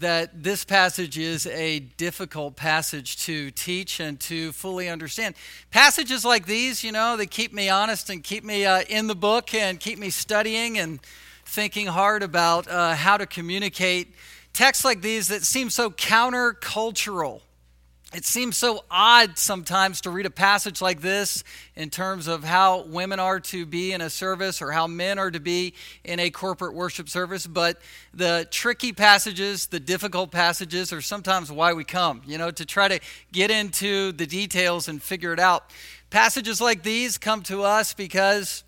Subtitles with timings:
[0.00, 5.34] that this passage is a difficult passage to teach and to fully understand.
[5.70, 9.14] Passages like these, you know, they keep me honest and keep me uh, in the
[9.14, 11.00] book and keep me studying and
[11.44, 14.14] thinking hard about uh, how to communicate
[14.52, 17.40] texts like these that seem so countercultural
[18.14, 21.44] it seems so odd sometimes to read a passage like this
[21.76, 25.30] in terms of how women are to be in a service or how men are
[25.30, 25.74] to be
[26.04, 27.78] in a corporate worship service, but
[28.14, 32.88] the tricky passages, the difficult passages, are sometimes why we come, you know, to try
[32.88, 32.98] to
[33.30, 35.70] get into the details and figure it out.
[36.08, 38.64] Passages like these come to us because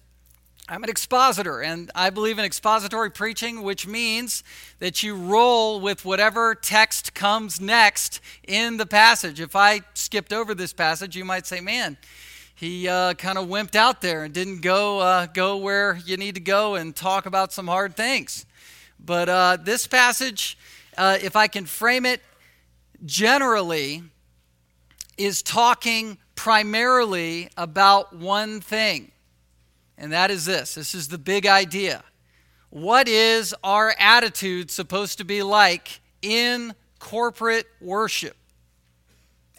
[0.73, 4.45] I'm an expositor, and I believe in expository preaching, which means
[4.79, 9.41] that you roll with whatever text comes next in the passage.
[9.41, 11.99] If I skipped over this passage, you might say, man,
[12.55, 16.37] he uh, kind of wimped out there and didn't go, uh, go where you need
[16.37, 18.47] to go and talk about some hard things.
[19.05, 20.57] But uh, this passage,
[20.97, 22.21] uh, if I can frame it
[23.05, 24.05] generally,
[25.19, 29.11] is talking primarily about one thing
[30.01, 32.03] and that is this this is the big idea.
[32.71, 38.37] What is our attitude supposed to be like in corporate worship?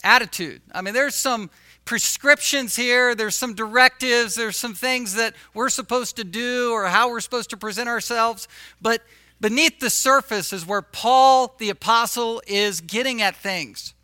[0.02, 0.62] Attitude.
[0.72, 1.50] I mean, there's some
[1.84, 7.10] prescriptions here, there's some directives, there's some things that we're supposed to do or how
[7.10, 8.48] we're supposed to present ourselves,
[8.80, 9.02] but
[9.40, 13.94] beneath the surface is where Paul the apostle is getting at things.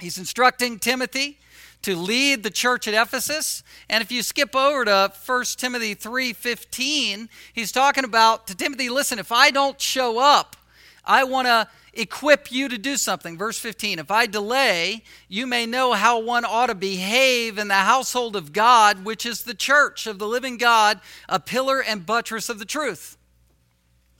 [0.00, 1.38] He's instructing Timothy
[1.82, 3.62] to lead the church at Ephesus.
[3.88, 9.18] And if you skip over to 1 Timothy 3:15, he's talking about to Timothy, listen,
[9.18, 10.56] if I don't show up,
[11.04, 13.36] I want to equip you to do something.
[13.36, 17.74] Verse 15, if I delay, you may know how one ought to behave in the
[17.74, 22.48] household of God, which is the church of the living God, a pillar and buttress
[22.48, 23.16] of the truth.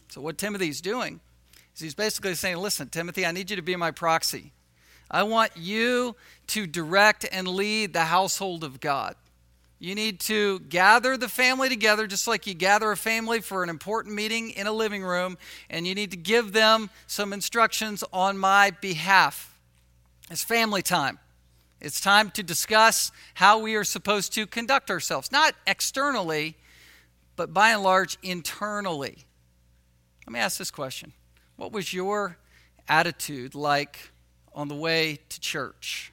[0.08, 1.20] So what Timothy's doing
[1.74, 4.52] is he's basically saying, listen, Timothy, I need you to be my proxy.
[5.10, 6.16] I want you
[6.48, 9.16] to direct and lead the household of God.
[9.78, 13.70] You need to gather the family together just like you gather a family for an
[13.70, 15.38] important meeting in a living room,
[15.70, 19.56] and you need to give them some instructions on my behalf.
[20.30, 21.18] It's family time.
[21.80, 26.56] It's time to discuss how we are supposed to conduct ourselves, not externally,
[27.36, 29.26] but by and large, internally.
[30.26, 31.12] Let me ask this question
[31.56, 32.36] What was your
[32.88, 34.10] attitude like
[34.58, 36.12] on the way to church?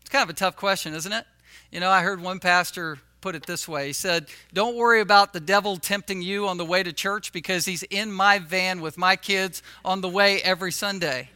[0.00, 1.24] It's kind of a tough question, isn't it?
[1.70, 3.86] You know, I heard one pastor put it this way.
[3.86, 7.64] He said, Don't worry about the devil tempting you on the way to church because
[7.64, 11.30] he's in my van with my kids on the way every Sunday.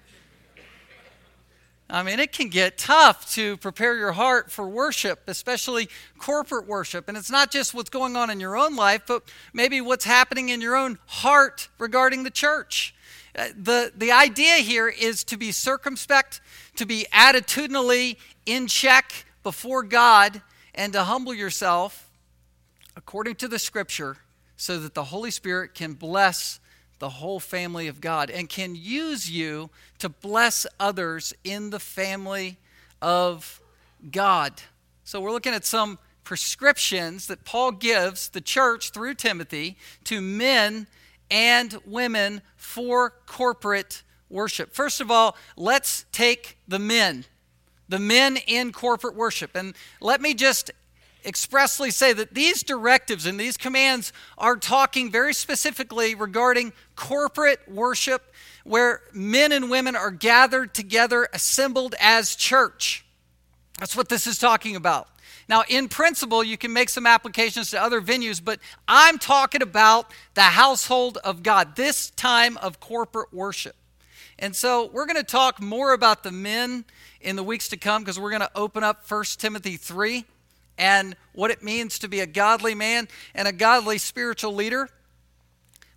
[1.89, 7.09] I mean, it can get tough to prepare your heart for worship, especially corporate worship.
[7.09, 10.49] And it's not just what's going on in your own life, but maybe what's happening
[10.49, 12.96] in your own heart regarding the church.
[13.37, 16.41] The, the idea here is to be circumspect,
[16.77, 18.17] to be attitudinally
[18.47, 20.41] in check before God,
[20.75, 22.09] and to humble yourself
[22.97, 24.17] according to the scripture
[24.57, 26.61] so that the Holy Spirit can bless
[26.99, 29.69] the whole family of God and can use you
[29.99, 32.57] to bless others in the family
[33.03, 33.61] of
[34.11, 34.63] God.
[35.05, 40.87] So, we're looking at some prescriptions that Paul gives the church through Timothy to men
[41.31, 44.75] and women for corporate worship.
[44.75, 47.25] First of all, let's take the men,
[47.89, 49.55] the men in corporate worship.
[49.55, 50.71] And let me just
[51.25, 58.33] expressly say that these directives and these commands are talking very specifically regarding corporate worship
[58.65, 63.06] where men and women are gathered together, assembled as church.
[63.79, 65.09] That's what this is talking about.
[65.49, 70.11] Now, in principle, you can make some applications to other venues, but I'm talking about
[70.35, 73.77] the household of God, this time of corporate worship.
[74.39, 76.85] And so we're going to talk more about the men
[77.21, 80.25] in the weeks to come because we're going to open up 1 Timothy 3
[80.79, 84.91] and what it means to be a godly man and a godly spiritual leader.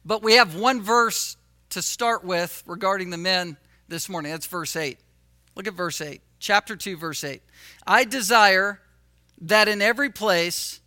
[0.06, 1.38] But we have one verse
[1.72, 4.32] to start with regarding the men this morning.
[4.32, 4.98] That's verse 8.
[5.56, 7.42] Look at verse 8, chapter 2, verse 8.
[7.86, 8.80] I desire
[9.42, 10.80] that in every place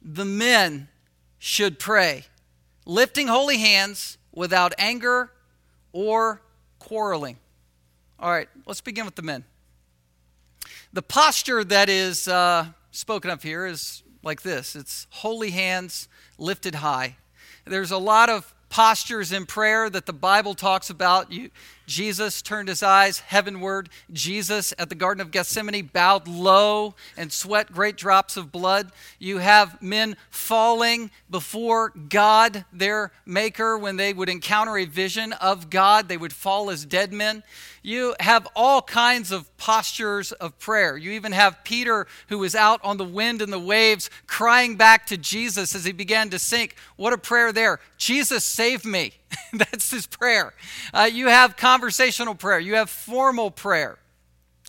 [0.00, 0.88] the men
[1.38, 2.24] should pray,
[2.86, 5.30] lifting holy hands without anger
[5.92, 6.42] or
[6.78, 7.36] quarreling.
[8.18, 9.44] All right, let's begin with the men.
[10.92, 16.08] The posture that is uh, spoken of here is like this it's holy hands
[16.38, 17.16] lifted high.
[17.64, 21.30] There's a lot of postures in prayer that the Bible talks about.
[21.30, 21.50] You,
[21.86, 23.88] Jesus turned his eyes heavenward.
[24.12, 28.90] Jesus at the Garden of Gethsemane bowed low and sweat great drops of blood.
[29.18, 35.70] You have men falling before God, their maker, when they would encounter a vision of
[35.70, 37.42] God, they would fall as dead men.
[37.82, 40.96] You have all kinds of postures of prayer.
[40.96, 45.06] You even have Peter, who was out on the wind and the waves, crying back
[45.06, 46.76] to Jesus as he began to sink.
[46.96, 47.80] What a prayer there!
[47.98, 49.14] Jesus, save me.
[49.52, 50.54] That's his prayer.
[50.92, 53.98] Uh, you have conversational prayer, you have formal prayer,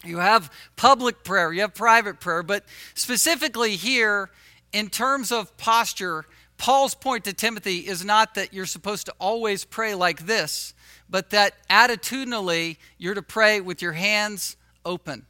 [0.04, 2.44] you have public prayer, you have private prayer.
[2.44, 4.30] But specifically here,
[4.72, 6.26] in terms of posture,
[6.58, 10.74] Paul's point to Timothy is not that you're supposed to always pray like this,
[11.10, 14.56] but that attitudinally you're to pray with your hands
[14.86, 15.26] open.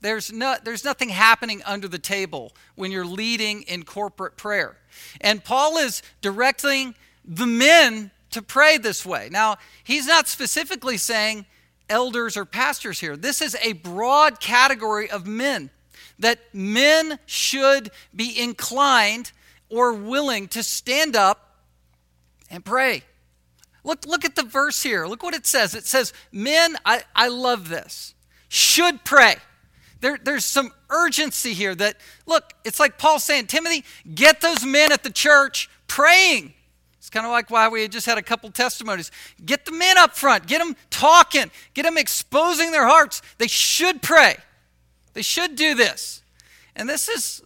[0.00, 4.76] There's, no, there's nothing happening under the table when you're leading in corporate prayer.
[5.20, 6.94] And Paul is directing
[7.24, 9.28] the men to pray this way.
[9.30, 11.46] Now, he's not specifically saying
[11.88, 13.16] elders or pastors here.
[13.16, 15.70] This is a broad category of men
[16.18, 19.32] that men should be inclined
[19.68, 21.58] or willing to stand up
[22.50, 23.02] and pray.
[23.82, 25.06] Look, look at the verse here.
[25.06, 25.74] Look what it says.
[25.74, 28.14] It says, Men, I, I love this,
[28.48, 29.36] should pray.
[30.00, 31.96] There, there's some urgency here that,
[32.26, 33.84] look, it's like Paul saying, Timothy,
[34.14, 36.54] get those men at the church praying.
[37.14, 39.12] Kind of like why we just had a couple testimonies.
[39.46, 43.22] Get the men up front, get them talking, get them exposing their hearts.
[43.38, 44.36] They should pray,
[45.12, 46.24] they should do this.
[46.74, 47.40] And this is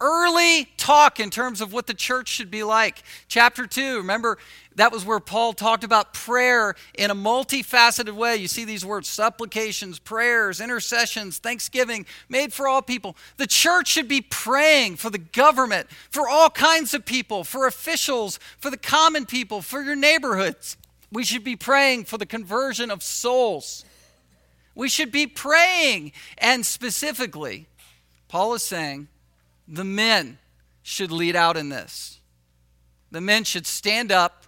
[0.00, 3.02] early talk in terms of what the church should be like.
[3.28, 4.38] Chapter 2, remember,
[4.76, 8.36] that was where Paul talked about prayer in a multifaceted way.
[8.36, 13.16] You see these words supplications, prayers, intercessions, thanksgiving, made for all people.
[13.36, 18.38] The church should be praying for the government, for all kinds of people, for officials,
[18.58, 20.76] for the common people, for your neighborhoods.
[21.12, 23.84] We should be praying for the conversion of souls.
[24.74, 26.12] We should be praying.
[26.38, 27.68] And specifically,
[28.26, 29.06] Paul is saying
[29.66, 30.38] the men
[30.82, 32.20] should lead out in this.
[33.10, 34.46] The men should stand up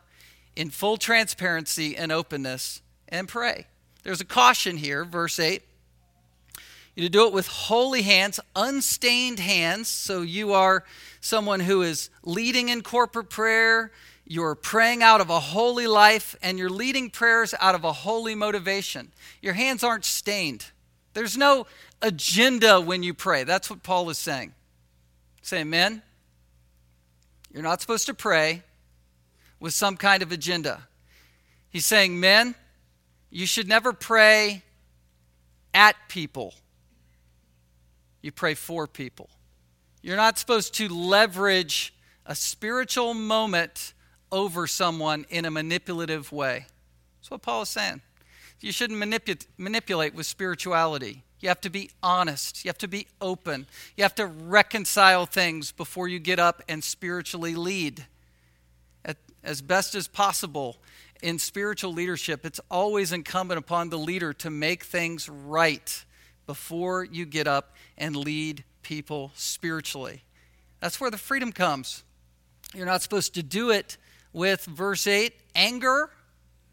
[0.54, 3.66] in full transparency and openness and pray.
[4.02, 5.62] There's a caution here, verse 8.
[6.94, 9.88] You to do it with holy hands, unstained hands.
[9.88, 10.84] So you are
[11.20, 13.92] someone who is leading in corporate prayer,
[14.24, 18.34] you're praying out of a holy life, and you're leading prayers out of a holy
[18.34, 19.12] motivation.
[19.40, 20.66] Your hands aren't stained.
[21.14, 21.66] There's no
[22.02, 23.44] agenda when you pray.
[23.44, 24.52] That's what Paul is saying.
[25.46, 26.02] Say amen.
[27.54, 28.64] You're not supposed to pray
[29.60, 30.88] with some kind of agenda.
[31.68, 32.56] He's saying, men,
[33.30, 34.64] you should never pray
[35.72, 36.52] at people.
[38.22, 39.30] You pray for people.
[40.02, 41.94] You're not supposed to leverage
[42.26, 43.94] a spiritual moment
[44.32, 46.66] over someone in a manipulative way.
[47.20, 48.00] That's what Paul is saying.
[48.60, 51.22] You shouldn't manipulate, manipulate with spirituality.
[51.46, 52.64] You have to be honest.
[52.64, 53.68] You have to be open.
[53.96, 58.04] You have to reconcile things before you get up and spiritually lead.
[59.44, 60.78] As best as possible
[61.22, 66.04] in spiritual leadership, it's always incumbent upon the leader to make things right
[66.48, 70.24] before you get up and lead people spiritually.
[70.80, 72.02] That's where the freedom comes.
[72.74, 73.98] You're not supposed to do it
[74.32, 76.10] with, verse 8, anger.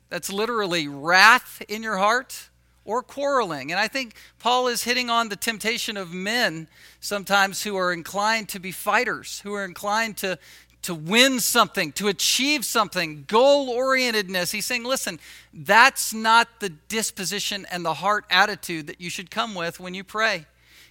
[0.10, 2.50] That's literally wrath in your heart
[2.85, 3.71] or quarreling.
[3.71, 6.68] And I think Paul is hitting on the temptation of men
[7.00, 10.38] sometimes who are inclined to be fighters, who are inclined to,
[10.83, 14.51] to win something, to achieve something, goal orientedness.
[14.51, 15.19] He's saying, listen,
[15.53, 20.04] that's not the disposition and the heart attitude that you should come with when you
[20.04, 20.45] pray.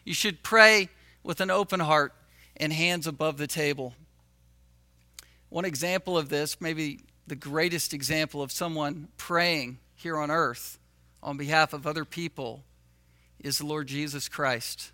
[0.04, 0.88] You should pray
[1.22, 2.14] with an open heart
[2.56, 3.94] and hands above the table.
[5.48, 10.78] One example of this, maybe the greatest example of someone praying here on earth,
[11.22, 12.64] on behalf of other people
[13.38, 14.92] is the Lord Jesus Christ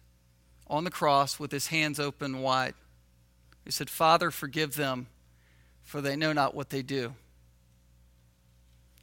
[0.66, 2.74] on the cross with his hands open wide.
[3.64, 5.06] He said, Father, forgive them,
[5.82, 7.14] for they know not what they do.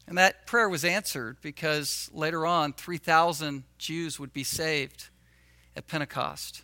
[0.07, 5.09] And that prayer was answered because later on, 3,000 Jews would be saved
[5.75, 6.61] at Pentecost.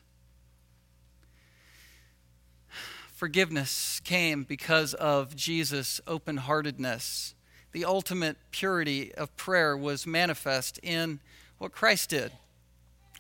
[3.14, 7.36] Forgiveness came because of Jesus' open heartedness
[7.72, 11.20] the ultimate purity of prayer was manifest in
[11.58, 12.32] what Christ did.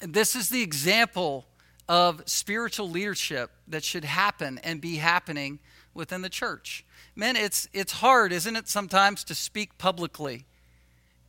[0.01, 1.45] This is the example
[1.87, 5.59] of spiritual leadership that should happen and be happening
[5.93, 6.85] within the church.
[7.15, 10.45] Men, it's, it's hard, isn't it, sometimes to speak publicly.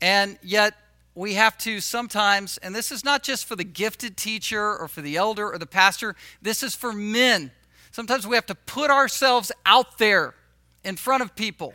[0.01, 0.75] And yet,
[1.15, 5.03] we have to sometimes, and this is not just for the gifted teacher or for
[5.03, 7.51] the elder or the pastor, this is for men.
[7.91, 10.35] Sometimes we have to put ourselves out there
[10.83, 11.75] in front of people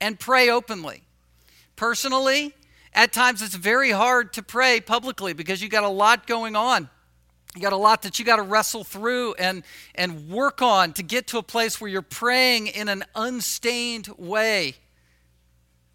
[0.00, 1.02] and pray openly.
[1.76, 2.54] Personally,
[2.94, 6.88] at times it's very hard to pray publicly because you got a lot going on.
[7.54, 9.62] You got a lot that you got to wrestle through and,
[9.94, 14.74] and work on to get to a place where you're praying in an unstained way.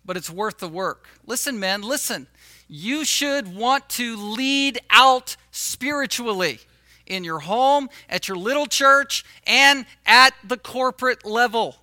[0.03, 1.07] But it's worth the work.
[1.25, 2.27] Listen, men, listen.
[2.67, 6.59] You should want to lead out spiritually
[7.05, 11.75] in your home, at your little church, and at the corporate level.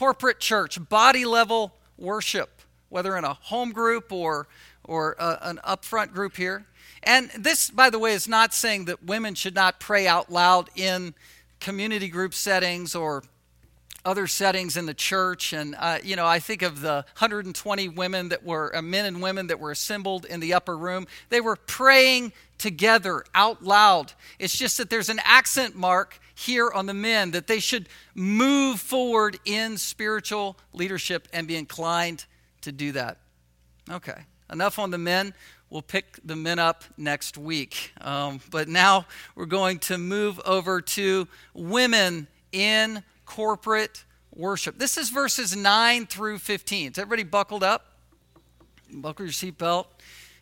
[0.00, 4.48] Corporate church, body level worship, whether in a home group or,
[4.82, 6.64] or a, an upfront group here.
[7.02, 10.70] And this, by the way, is not saying that women should not pray out loud
[10.74, 11.12] in
[11.60, 13.24] community group settings or
[14.02, 15.52] other settings in the church.
[15.52, 19.20] And, uh, you know, I think of the 120 women that were, uh, men and
[19.20, 21.06] women that were assembled in the upper room.
[21.28, 24.14] They were praying together out loud.
[24.38, 28.80] It's just that there's an accent mark here on the men that they should move
[28.80, 32.24] forward in spiritual leadership and be inclined
[32.62, 33.18] to do that.
[33.90, 35.34] Okay, enough on the men.
[35.68, 37.92] We'll pick the men up next week.
[38.00, 44.04] Um, but now we're going to move over to women in corporate
[44.34, 44.78] worship.
[44.78, 46.92] This is verses 9 through 15.
[46.92, 47.86] Is everybody buckled up?
[48.92, 49.86] Buckle your seatbelt.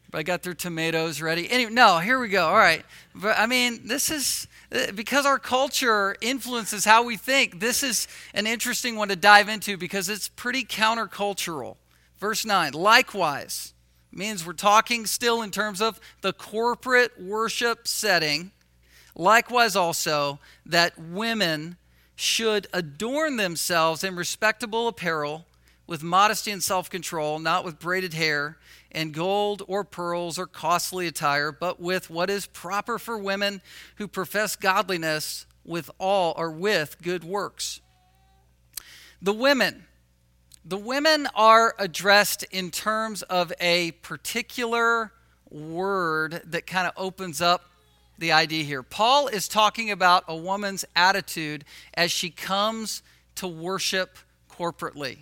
[0.09, 1.51] Everybody got their tomatoes ready.
[1.51, 2.47] Anyway, no, here we go.
[2.47, 2.83] All right.
[3.15, 7.61] But, I mean, this is uh, because our culture influences how we think.
[7.61, 11.77] This is an interesting one to dive into because it's pretty countercultural.
[12.17, 13.75] Verse 9, likewise,
[14.11, 18.53] means we're talking still in terms of the corporate worship setting.
[19.15, 21.77] Likewise, also, that women
[22.17, 25.45] should adorn themselves in respectable apparel
[25.87, 28.57] with modesty and self control, not with braided hair
[28.93, 33.61] and gold or pearls or costly attire, but with what is proper for women
[33.97, 37.81] who profess godliness with all or with good works.
[39.21, 39.85] The women
[40.69, 45.13] the women are addressed in terms of a particular
[45.49, 47.71] word that kind of opens up
[48.19, 48.83] the idea here.
[48.83, 51.65] Paul is talking about a woman's attitude
[51.95, 53.03] as she comes
[53.37, 54.19] to worship
[54.51, 55.21] corporately.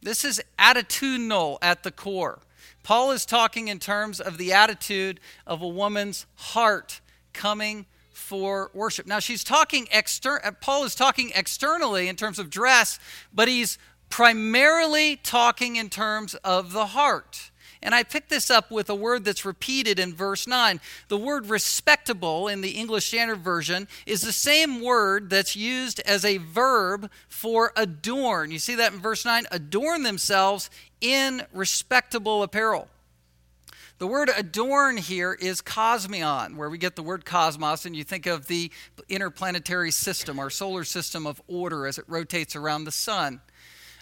[0.00, 2.38] This is attitudinal at the core.
[2.82, 7.00] Paul is talking in terms of the attitude of a woman's heart
[7.32, 9.06] coming for worship.
[9.06, 12.98] Now she's talking exter- uh, Paul is talking externally in terms of dress,
[13.32, 17.49] but he's primarily talking in terms of the heart.
[17.82, 20.80] And I picked this up with a word that's repeated in verse 9.
[21.08, 26.24] The word respectable in the English Standard Version is the same word that's used as
[26.24, 28.50] a verb for adorn.
[28.50, 29.46] You see that in verse 9?
[29.50, 30.68] Adorn themselves
[31.00, 32.88] in respectable apparel.
[34.00, 38.24] The word adorn here is cosmion, where we get the word cosmos, and you think
[38.24, 38.72] of the
[39.10, 43.42] interplanetary system, our solar system of order as it rotates around the sun.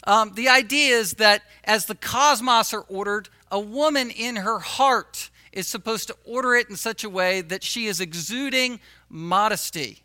[0.04, 5.30] Um, the idea is that as the cosmos are ordered, a woman in her heart
[5.52, 10.02] is supposed to order it in such a way that she is exuding modesty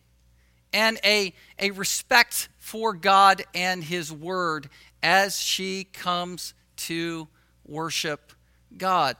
[0.73, 4.69] and a, a respect for God and His Word
[5.01, 7.27] as she comes to
[7.65, 8.33] worship
[8.75, 9.15] God.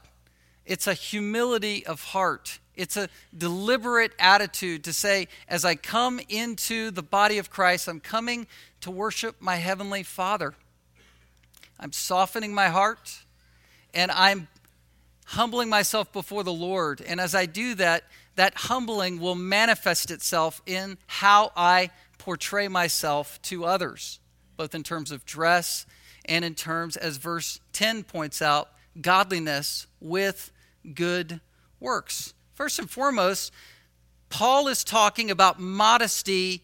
[0.66, 2.58] It's a humility of heart.
[2.74, 8.00] It's a deliberate attitude to say, as I come into the body of Christ, I'm
[8.00, 8.46] coming
[8.80, 10.54] to worship my Heavenly Father.
[11.84, 13.12] I'm softening my heart
[13.92, 14.48] and I'm
[15.26, 17.02] humbling myself before the Lord.
[17.06, 18.04] And as I do that,
[18.36, 24.18] that humbling will manifest itself in how I portray myself to others,
[24.56, 25.84] both in terms of dress
[26.24, 30.52] and in terms, as verse 10 points out, godliness with
[30.94, 31.38] good
[31.80, 32.32] works.
[32.54, 33.52] First and foremost,
[34.30, 36.62] Paul is talking about modesty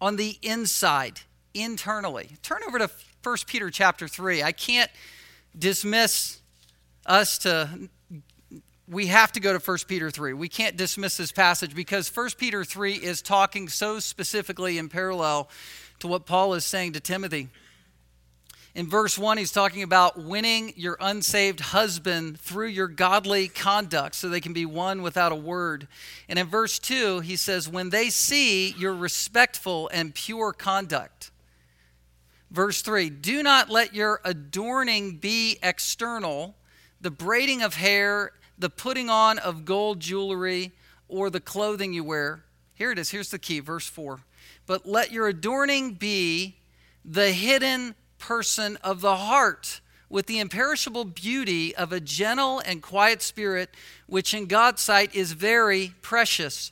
[0.00, 1.20] on the inside,
[1.54, 2.30] internally.
[2.42, 2.90] Turn over to
[3.22, 4.42] 1 Peter chapter 3.
[4.42, 4.90] I can't
[5.58, 6.40] dismiss
[7.06, 7.88] us to
[8.88, 10.34] we have to go to 1 Peter 3.
[10.34, 15.48] We can't dismiss this passage because 1 Peter 3 is talking so specifically in parallel
[16.00, 17.48] to what Paul is saying to Timothy.
[18.74, 24.28] In verse 1, he's talking about winning your unsaved husband through your godly conduct so
[24.28, 25.88] they can be won without a word.
[26.26, 31.31] And in verse 2, he says, When they see your respectful and pure conduct.
[32.52, 36.54] Verse 3 Do not let your adorning be external,
[37.00, 40.72] the braiding of hair, the putting on of gold jewelry,
[41.08, 42.44] or the clothing you wear.
[42.74, 43.10] Here it is.
[43.10, 43.60] Here's the key.
[43.60, 44.20] Verse 4.
[44.66, 46.56] But let your adorning be
[47.04, 53.22] the hidden person of the heart with the imperishable beauty of a gentle and quiet
[53.22, 53.70] spirit,
[54.06, 56.70] which in God's sight is very precious.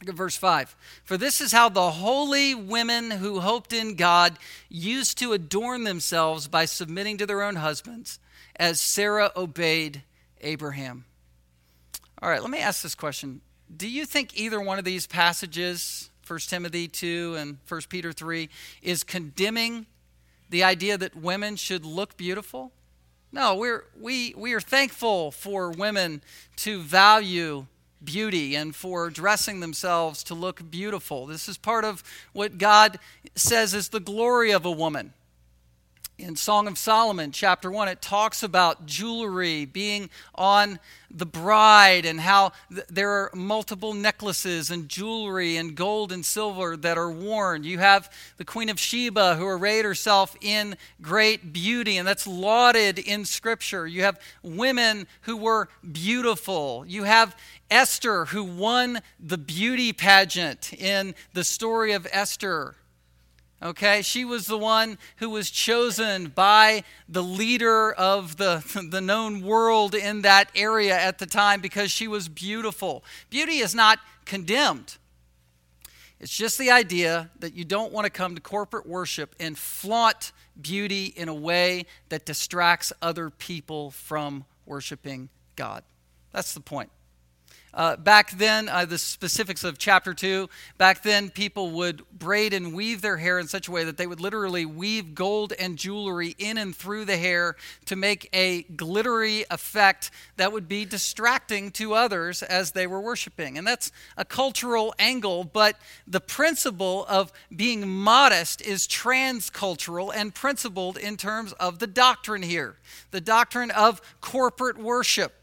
[0.00, 0.76] Look at verse 5.
[1.04, 4.38] For this is how the holy women who hoped in God
[4.70, 8.18] used to adorn themselves by submitting to their own husbands,
[8.56, 10.02] as Sarah obeyed
[10.40, 11.04] Abraham.
[12.22, 13.42] All right, let me ask this question.
[13.74, 18.48] Do you think either one of these passages, 1 Timothy 2 and 1 Peter 3,
[18.82, 19.86] is condemning
[20.48, 22.72] the idea that women should look beautiful?
[23.32, 26.22] No, we're, we, we are thankful for women
[26.56, 27.66] to value
[28.02, 31.26] beauty and for dressing themselves to look beautiful.
[31.26, 32.02] This is part of
[32.32, 32.98] what God
[33.34, 35.12] says is the glory of a woman
[36.20, 40.78] in Song of Solomon, chapter 1, it talks about jewelry being on
[41.10, 46.76] the bride and how th- there are multiple necklaces and jewelry and gold and silver
[46.76, 47.64] that are worn.
[47.64, 52.98] You have the Queen of Sheba who arrayed herself in great beauty, and that's lauded
[52.98, 53.86] in Scripture.
[53.86, 56.84] You have women who were beautiful.
[56.86, 57.36] You have
[57.70, 62.76] Esther who won the beauty pageant in the story of Esther.
[63.62, 69.42] Okay, she was the one who was chosen by the leader of the, the known
[69.42, 73.04] world in that area at the time because she was beautiful.
[73.28, 74.96] Beauty is not condemned.
[76.20, 80.32] It's just the idea that you don't want to come to corporate worship and flaunt
[80.60, 85.82] beauty in a way that distracts other people from worshiping God.
[86.32, 86.90] That's the point.
[87.72, 92.74] Uh, back then, uh, the specifics of chapter 2, back then people would braid and
[92.74, 96.34] weave their hair in such a way that they would literally weave gold and jewelry
[96.38, 101.94] in and through the hair to make a glittery effect that would be distracting to
[101.94, 103.56] others as they were worshiping.
[103.56, 110.96] And that's a cultural angle, but the principle of being modest is transcultural and principled
[110.96, 112.76] in terms of the doctrine here
[113.10, 115.39] the doctrine of corporate worship.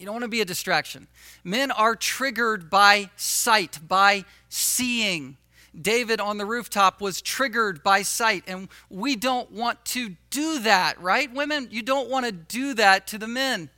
[0.00, 1.08] You don't want to be a distraction.
[1.44, 5.36] Men are triggered by sight, by seeing.
[5.78, 10.98] David on the rooftop was triggered by sight, and we don't want to do that,
[11.02, 11.30] right?
[11.30, 13.68] Women, you don't want to do that to the men.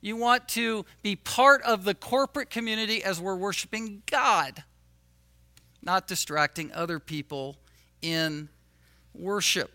[0.00, 4.64] You want to be part of the corporate community as we're worshiping God,
[5.82, 7.58] not distracting other people
[8.00, 8.48] in
[9.14, 9.70] worship.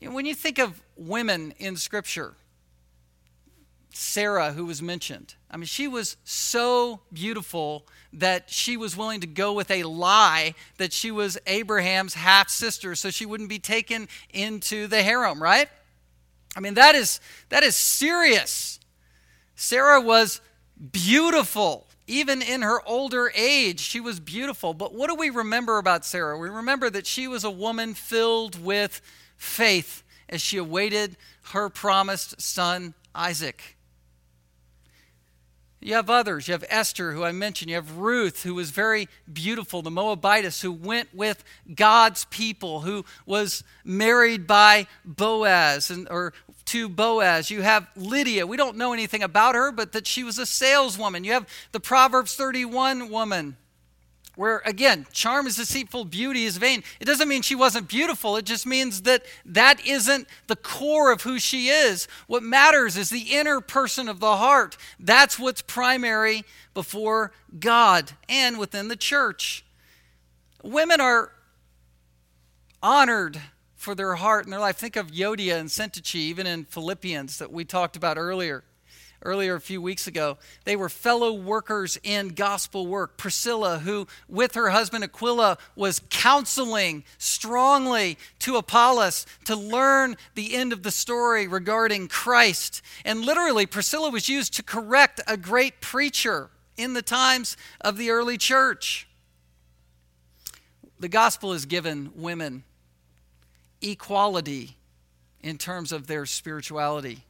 [0.00, 2.34] When you think of women in Scripture,
[3.92, 5.34] Sarah, who was mentioned.
[5.50, 10.54] I mean, she was so beautiful that she was willing to go with a lie
[10.78, 15.68] that she was Abraham's half sister so she wouldn't be taken into the harem, right?
[16.56, 18.80] I mean, that is, that is serious.
[19.56, 20.40] Sarah was
[20.90, 21.86] beautiful.
[22.06, 24.74] Even in her older age, she was beautiful.
[24.74, 26.36] But what do we remember about Sarah?
[26.38, 29.00] We remember that she was a woman filled with
[29.36, 31.16] faith as she awaited
[31.52, 33.76] her promised son, Isaac.
[35.82, 36.46] You have others.
[36.46, 37.68] You have Esther, who I mentioned.
[37.68, 41.42] You have Ruth, who was very beautiful, the Moabitess, who went with
[41.74, 46.34] God's people, who was married by Boaz and, or
[46.66, 47.50] to Boaz.
[47.50, 48.46] You have Lydia.
[48.46, 51.24] We don't know anything about her, but that she was a saleswoman.
[51.24, 53.56] You have the Proverbs 31 woman
[54.34, 56.82] where again charm is deceitful beauty is vain.
[57.00, 58.36] It doesn't mean she wasn't beautiful.
[58.36, 62.08] It just means that that isn't the core of who she is.
[62.26, 64.76] What matters is the inner person of the heart.
[64.98, 69.64] That's what's primary before god and within the church.
[70.62, 71.32] Women are
[72.82, 73.40] honored
[73.76, 74.76] for their heart and their life.
[74.76, 78.64] Think of Euodia and Syntyche even in philippians that we talked about earlier
[79.22, 80.38] earlier a few weeks ago.
[80.64, 83.16] They were fellow workers in gospel work.
[83.16, 90.72] Priscilla, who with her husband Aquila was counseling strongly to Apollos to learn the end
[90.72, 92.82] of the story regarding Christ.
[93.04, 98.10] And literally, Priscilla was used to correct a great preacher in the times of the
[98.10, 99.06] early church.
[100.98, 102.64] The gospel has given women
[103.80, 104.76] equality
[105.42, 107.24] in terms of their spirituality.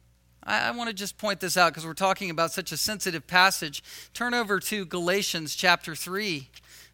[0.45, 3.27] I, I want to just point this out because we're talking about such a sensitive
[3.27, 3.83] passage.
[4.13, 6.47] Turn over to Galatians chapter 3,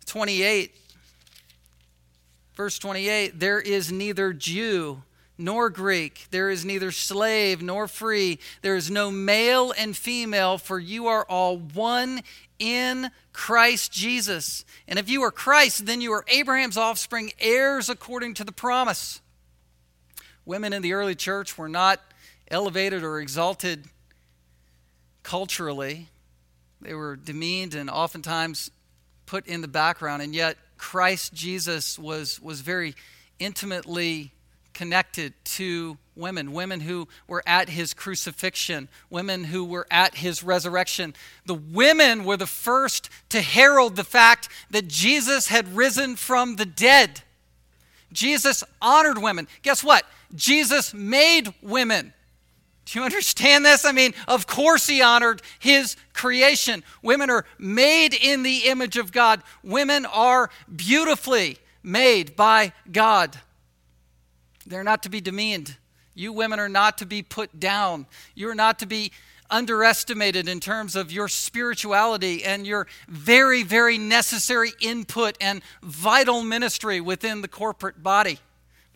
[0.05, 0.75] 28.
[2.55, 5.03] Verse 28 There is neither Jew
[5.37, 10.77] nor Greek, there is neither slave nor free, there is no male and female, for
[10.77, 12.21] you are all one
[12.59, 14.65] in Christ Jesus.
[14.85, 19.21] And if you are Christ, then you are Abraham's offspring, heirs according to the promise.
[20.45, 22.01] Women in the early church were not
[22.51, 23.85] elevated or exalted
[25.23, 26.07] culturally.
[26.81, 28.71] They were demeaned and oftentimes
[29.25, 32.95] put in the background, and yet Christ Jesus was, was very
[33.37, 34.31] intimately
[34.73, 41.13] connected to women, women who were at his crucifixion, women who were at his resurrection.
[41.45, 46.65] The women were the first to herald the fact that Jesus had risen from the
[46.65, 47.21] dead.
[48.11, 49.47] Jesus honored women.
[49.61, 50.05] Guess what?
[50.33, 52.13] Jesus made women.
[52.89, 53.85] Do you understand this?
[53.85, 56.83] I mean, of course, he honored his creation.
[57.03, 63.37] Women are made in the image of God, women are beautifully made by God.
[64.65, 65.77] They're not to be demeaned.
[66.15, 68.07] You women are not to be put down.
[68.33, 69.11] You are not to be
[69.51, 76.99] underestimated in terms of your spirituality and your very, very necessary input and vital ministry
[77.01, 78.39] within the corporate body.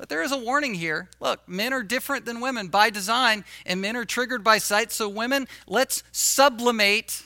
[0.04, 1.08] But there is a warning here.
[1.22, 4.92] Look, men are different than women by design, and men are triggered by sight.
[4.92, 7.24] So, women, let's sublimate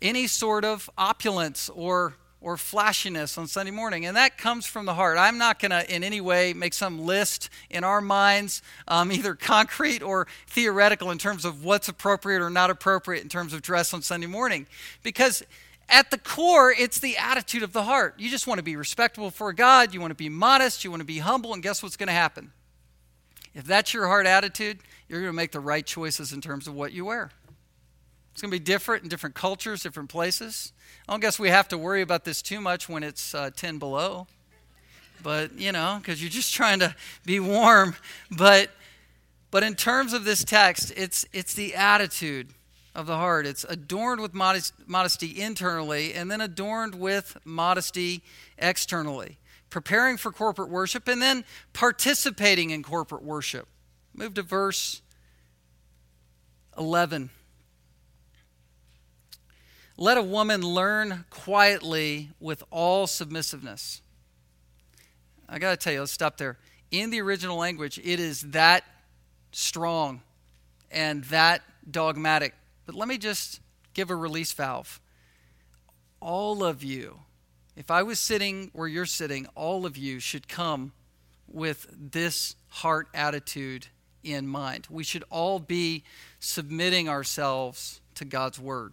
[0.00, 4.06] any sort of opulence or or flashiness on Sunday morning.
[4.06, 5.18] And that comes from the heart.
[5.18, 9.34] I'm not going to in any way make some list in our minds, um, either
[9.34, 13.92] concrete or theoretical, in terms of what's appropriate or not appropriate in terms of dress
[13.92, 14.66] on Sunday morning.
[15.02, 15.42] Because
[15.90, 18.14] at the core, it's the attitude of the heart.
[18.18, 21.00] You just want to be respectable for God, you want to be modest, you want
[21.00, 22.52] to be humble, and guess what's going to happen?
[23.54, 26.74] If that's your heart attitude, you're going to make the right choices in terms of
[26.74, 27.30] what you wear.
[28.32, 30.72] It's going to be different in different cultures, different places.
[31.08, 33.78] I don't guess we have to worry about this too much when it's uh, 10
[33.78, 34.28] below.
[35.22, 36.94] But, you know, because you're just trying to
[37.26, 37.96] be warm.
[38.30, 38.70] But,
[39.50, 42.54] but in terms of this text, it's, it's the attitude
[42.94, 43.46] of the heart.
[43.46, 48.22] It's adorned with modest, modesty internally and then adorned with modesty
[48.58, 49.38] externally.
[49.68, 53.68] Preparing for corporate worship and then participating in corporate worship.
[54.14, 55.02] Move to verse
[56.76, 57.30] 11.
[59.96, 64.00] Let a woman learn quietly with all submissiveness.
[65.48, 66.58] I got to tell you, let's stop there.
[66.90, 68.84] In the original language, it is that
[69.52, 70.22] strong
[70.90, 72.54] and that dogmatic.
[72.90, 73.60] But let me just
[73.94, 75.00] give a release valve.
[76.18, 77.20] All of you,
[77.76, 80.90] if I was sitting where you're sitting, all of you should come
[81.46, 83.86] with this heart attitude
[84.24, 84.88] in mind.
[84.90, 86.02] We should all be
[86.40, 88.92] submitting ourselves to God's word.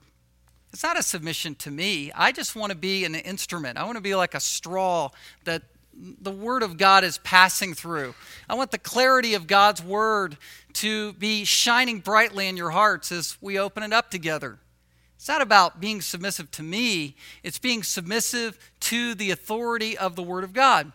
[0.72, 2.12] It's not a submission to me.
[2.14, 3.80] I just want to be an instrument.
[3.80, 5.10] I want to be like a straw
[5.46, 5.64] that
[5.98, 8.14] the Word of God is passing through.
[8.48, 10.38] I want the clarity of God's Word
[10.74, 14.60] to be shining brightly in your hearts as we open it up together.
[15.16, 20.24] It's not about being submissive to me, it's being submissive to the authority of the
[20.24, 20.92] Word of God.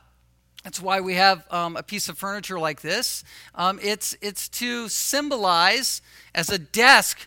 [0.63, 3.25] That's why we have um, a piece of furniture like this.
[3.57, 6.01] Um, it's, it's to symbolize
[6.35, 7.27] as a desk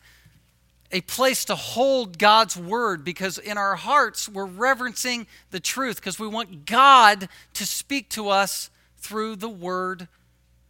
[0.92, 6.20] a place to hold God's word because in our hearts we're reverencing the truth because
[6.20, 10.08] we want God to speak to us through the word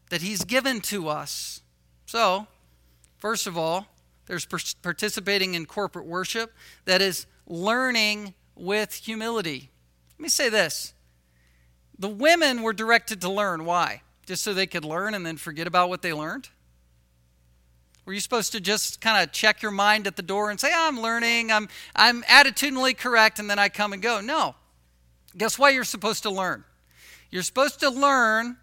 [0.09, 1.61] that He's given to us.
[2.05, 2.47] So,
[3.17, 3.87] first of all,
[4.27, 4.45] there's
[4.81, 6.53] participating in corporate worship
[6.85, 9.69] that is learning with humility.
[10.17, 10.93] Let me say this
[11.97, 13.65] the women were directed to learn.
[13.65, 14.01] Why?
[14.25, 16.49] Just so they could learn and then forget about what they learned?
[18.05, 20.69] Were you supposed to just kind of check your mind at the door and say,
[20.71, 24.21] oh, I'm learning, I'm, I'm attitudinally correct, and then I come and go?
[24.21, 24.55] No.
[25.35, 26.63] Guess why you're supposed to learn?
[27.31, 28.57] You're supposed to learn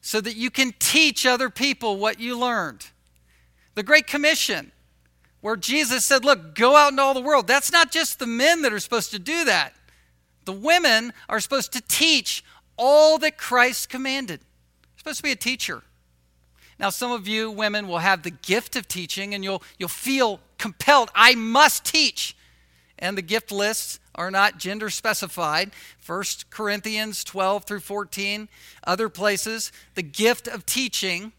[0.00, 2.86] so that you can teach other people what you learned.
[3.74, 4.72] The Great Commission,
[5.40, 7.46] where Jesus said, Look, go out into all the world.
[7.46, 9.74] That's not just the men that are supposed to do that.
[10.44, 12.44] The women are supposed to teach
[12.76, 14.40] all that Christ commanded.
[14.40, 15.82] You're supposed to be a teacher.
[16.78, 20.40] Now, some of you women will have the gift of teaching and you'll, you'll feel
[20.58, 22.36] compelled, I must teach.
[22.98, 25.70] And the gift lists are not gender specified.
[26.04, 28.48] 1 Corinthians 12 through 14,
[28.84, 31.32] other places, the gift of teaching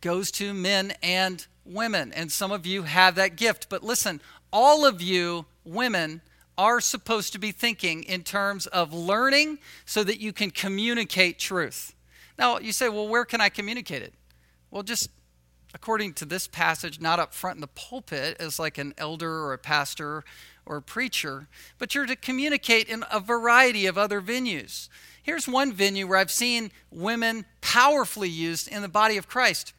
[0.00, 2.12] goes to men and women.
[2.12, 3.68] And some of you have that gift.
[3.68, 4.20] But listen,
[4.52, 6.20] all of you women
[6.58, 11.94] are supposed to be thinking in terms of learning so that you can communicate truth.
[12.42, 14.14] Now, you say, well, where can I communicate it?
[14.72, 15.10] Well, just
[15.74, 19.52] according to this passage, not up front in the pulpit as like an elder or
[19.52, 20.24] a pastor
[20.66, 21.46] or a preacher,
[21.78, 24.88] but you're to communicate in a variety of other venues.
[25.22, 29.72] Here's one venue where I've seen women powerfully used in the body of Christ.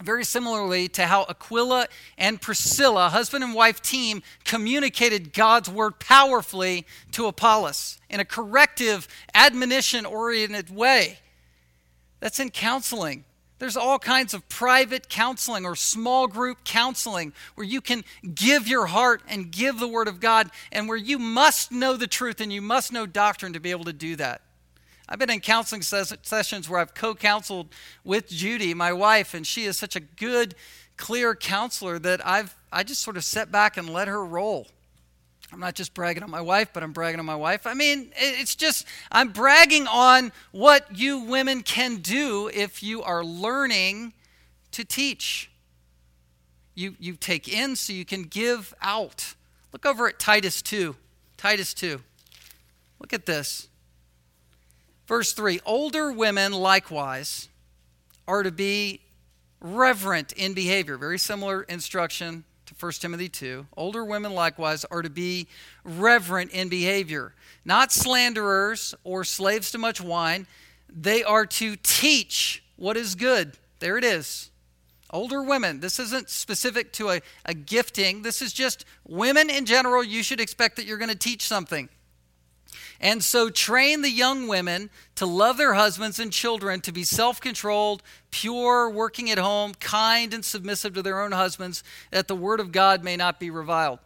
[0.00, 6.86] Very similarly to how Aquila and Priscilla, husband and wife team, communicated God's word powerfully
[7.10, 11.18] to Apollos in a corrective, admonition oriented way.
[12.20, 13.24] That's in counseling.
[13.58, 18.04] There's all kinds of private counseling or small group counseling where you can
[18.34, 22.06] give your heart and give the Word of God, and where you must know the
[22.06, 24.42] truth and you must know doctrine to be able to do that.
[25.08, 27.68] I've been in counseling ses- sessions where I've co counseled
[28.04, 30.54] with Judy, my wife, and she is such a good,
[30.96, 34.68] clear counselor that I've I just sort of set back and let her roll.
[35.52, 37.66] I'm not just bragging on my wife, but I'm bragging on my wife.
[37.66, 43.24] I mean, it's just, I'm bragging on what you women can do if you are
[43.24, 44.12] learning
[44.72, 45.50] to teach.
[46.74, 49.34] You, you take in so you can give out.
[49.72, 50.94] Look over at Titus 2.
[51.36, 52.00] Titus 2.
[53.00, 53.68] Look at this.
[55.06, 57.48] Verse 3 Older women likewise
[58.26, 59.00] are to be
[59.60, 60.98] reverent in behavior.
[60.98, 62.44] Very similar instruction
[62.78, 63.66] 1 Timothy 2.
[63.76, 65.48] Older women likewise are to be
[65.84, 70.46] reverent in behavior, not slanderers or slaves to much wine.
[70.88, 73.56] They are to teach what is good.
[73.80, 74.50] There it is.
[75.10, 78.22] Older women, this isn't specific to a, a gifting.
[78.22, 80.04] This is just women in general.
[80.04, 81.88] You should expect that you're going to teach something.
[83.00, 87.40] And so train the young women to love their husbands and children, to be self
[87.40, 92.60] controlled, pure, working at home, kind, and submissive to their own husbands, that the word
[92.60, 94.00] of God may not be reviled.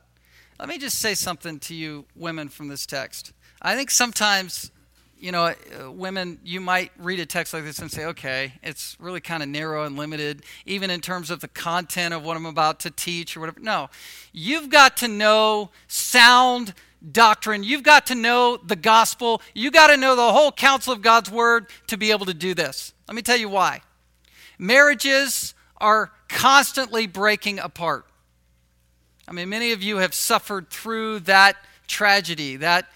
[0.58, 3.32] Let me just say something to you, women, from this text.
[3.62, 4.70] I think sometimes,
[5.18, 8.96] you know, uh, women, you might read a text like this and say, okay, it's
[9.00, 12.46] really kind of narrow and limited, even in terms of the content of what I'm
[12.46, 13.60] about to teach or whatever.
[13.60, 13.88] No,
[14.32, 16.74] you've got to know sound
[17.10, 17.64] doctrine.
[17.64, 19.42] You've got to know the gospel.
[19.54, 22.54] You've got to know the whole counsel of God's word to be able to do
[22.54, 22.94] this.
[23.08, 23.80] Let me tell you why.
[24.58, 28.06] Marriages are constantly breaking apart.
[29.26, 32.88] I mean, many of you have suffered through that tragedy, that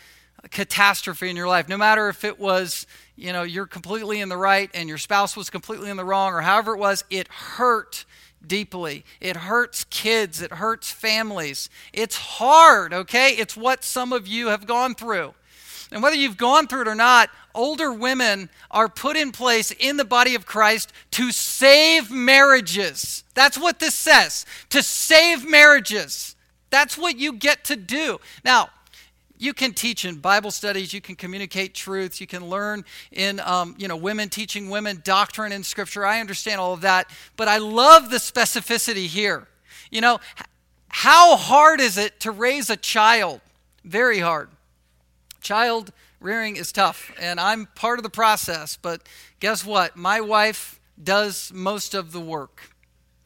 [0.51, 1.69] catastrophe in your life.
[1.69, 5.37] No matter if it was, you know, you're completely in the right and your spouse
[5.37, 8.05] was completely in the wrong, or however it was, it hurt
[8.49, 9.05] deeply.
[9.21, 11.69] It hurts kids, it hurts families.
[11.93, 13.31] It's hard, okay?
[13.31, 15.35] It's what some of you have gone through.
[15.91, 19.97] And whether you've gone through it or not, older women are put in place in
[19.97, 23.25] the body of Christ to save marriages.
[23.35, 26.35] That's what this says to save marriages.
[26.71, 28.19] That's what you get to do.
[28.45, 28.71] Now,
[29.39, 33.75] you can teach in Bible studies, you can communicate truths, you can learn in, um,
[33.79, 36.05] you know, women teaching women doctrine in Scripture.
[36.05, 39.47] I understand all of that, but I love the specificity here.
[39.91, 40.21] You know,
[40.89, 43.41] how hard is it to raise a child?
[43.85, 44.49] Very hard.
[45.41, 49.03] Child rearing is tough, and I'm part of the process, but
[49.39, 49.97] guess what?
[49.97, 52.71] My wife does most of the work.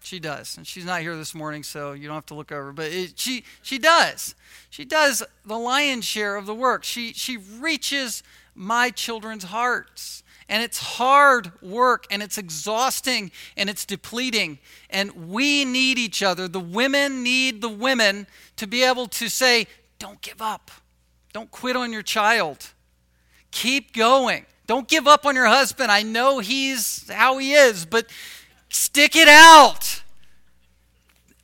[0.02, 0.56] She does.
[0.56, 2.72] And she's not here this morning, so you don't have to look over.
[2.72, 4.34] But it, she, she does.
[4.70, 6.84] She does the lion's share of the work.
[6.84, 8.22] She, she reaches
[8.54, 10.22] my children's hearts.
[10.48, 14.58] And it's hard work, and it's exhausting, and it's depleting.
[14.88, 16.48] And we need each other.
[16.48, 19.68] The women need the women to be able to say,
[20.00, 20.72] don't give up.
[21.32, 22.72] Don't quit on your child.
[23.52, 24.44] Keep going.
[24.66, 25.90] Don't give up on your husband.
[25.92, 28.06] I know he's how he is, but
[28.70, 30.02] Stick it out.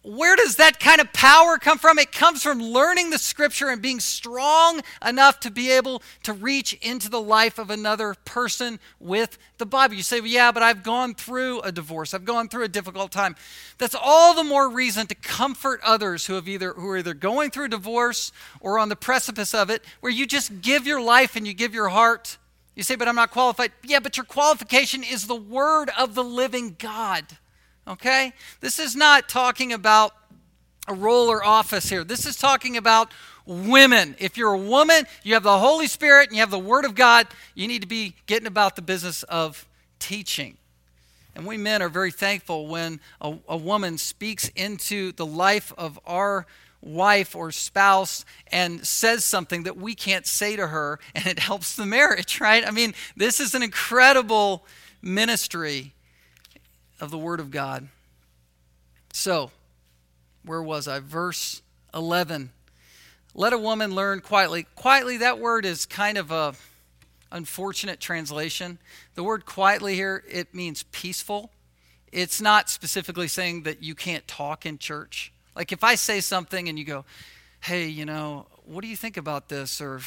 [0.03, 1.99] Where does that kind of power come from?
[1.99, 6.75] It comes from learning the scripture and being strong enough to be able to reach
[6.75, 9.97] into the life of another person with the Bible.
[9.97, 12.15] You say, well, yeah, but I've gone through a divorce.
[12.15, 13.35] I've gone through a difficult time.
[13.79, 17.51] That's all the more reason to comfort others who have either who are either going
[17.51, 21.35] through a divorce or on the precipice of it, where you just give your life
[21.35, 22.39] and you give your heart
[22.77, 23.73] you say, but I'm not qualified.
[23.83, 27.25] Yeah, but your qualification is the word of the living God.
[27.89, 28.33] Okay?
[28.61, 30.15] This is not talking about
[30.87, 32.05] a role or office here.
[32.05, 33.11] This is talking about
[33.47, 34.15] women.
[34.19, 36.95] If you're a woman, you have the Holy Spirit and you have the Word of
[36.95, 39.67] God, you need to be getting about the business of
[39.99, 40.59] teaching.
[41.35, 45.99] And we men are very thankful when a, a woman speaks into the life of
[46.07, 46.47] our
[46.87, 51.77] wife or spouse and says something that we can't say to her and it helps
[51.77, 52.67] the marriage, right?
[52.67, 54.65] I mean, this is an incredible
[55.03, 55.95] ministry
[57.01, 57.89] of the Word of God.
[59.13, 59.51] So,
[60.45, 61.01] where was I?
[61.01, 62.51] Verse 11.
[63.35, 64.67] Let a woman learn quietly.
[64.77, 66.55] Quietly, that word is kind of a
[67.31, 68.79] unfortunate translation.
[69.15, 71.51] The word quietly here, it means peaceful.
[72.13, 75.33] It's not specifically saying that you can't talk in church.
[75.57, 77.05] Like if I say something and you go,
[77.61, 79.81] hey, you know, what do you think about this?
[79.81, 80.01] Or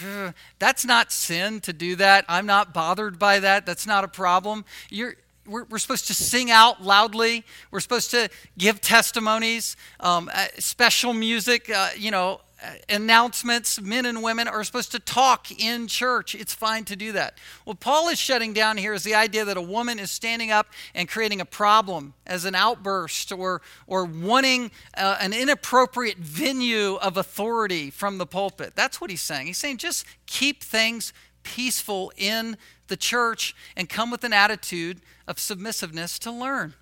[0.60, 2.24] that's not sin to do that.
[2.30, 3.66] I'm not bothered by that.
[3.66, 4.64] That's not a problem.
[4.90, 5.16] You're,
[5.48, 7.44] we're, we're supposed to sing out loudly.
[7.72, 12.42] We're supposed to give testimonies, um, uh, special music, uh, you know,
[12.88, 16.36] announcements, men and women are supposed to talk in church.
[16.36, 17.38] It's fine to do that.
[17.64, 20.68] What Paul is shutting down here is the idea that a woman is standing up
[20.94, 27.18] and creating a problem as an outburst or, or wanting uh, an inappropriate venue of
[27.18, 28.74] authority from the pulpit.
[28.76, 29.48] That's what he's saying.
[29.48, 35.40] He's saying just keep things peaceful in the church and come with an attitude of
[35.40, 36.74] submissiveness to learn.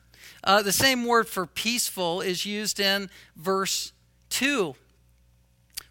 [0.44, 3.92] Uh, the same word for peaceful is used in verse
[4.30, 4.76] 2,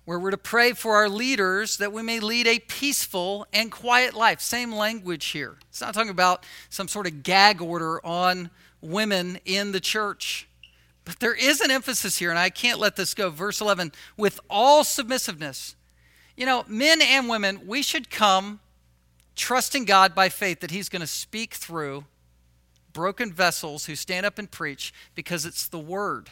[0.07, 4.15] where we're to pray for our leaders that we may lead a peaceful and quiet
[4.15, 4.41] life.
[4.41, 5.57] Same language here.
[5.69, 10.49] It's not talking about some sort of gag order on women in the church.
[11.05, 13.31] But there is an emphasis here, and I can't let this go.
[13.31, 15.75] Verse 11, with all submissiveness.
[16.37, 18.61] You know, men and women, we should come
[19.35, 22.05] trusting God by faith that He's going to speak through
[22.93, 26.31] broken vessels who stand up and preach because it's the Word.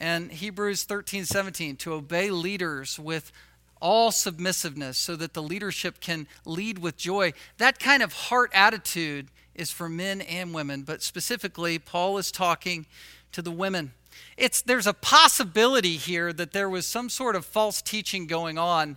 [0.00, 3.32] And Hebrews 13, 17, to obey leaders with
[3.80, 7.32] all submissiveness so that the leadership can lead with joy.
[7.58, 12.86] That kind of heart attitude is for men and women, but specifically, Paul is talking
[13.32, 13.92] to the women.
[14.36, 18.96] It's, there's a possibility here that there was some sort of false teaching going on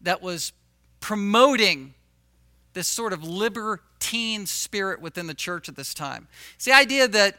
[0.00, 0.52] that was
[1.00, 1.94] promoting
[2.72, 6.28] this sort of libertine spirit within the church at this time.
[6.56, 7.36] It's the idea that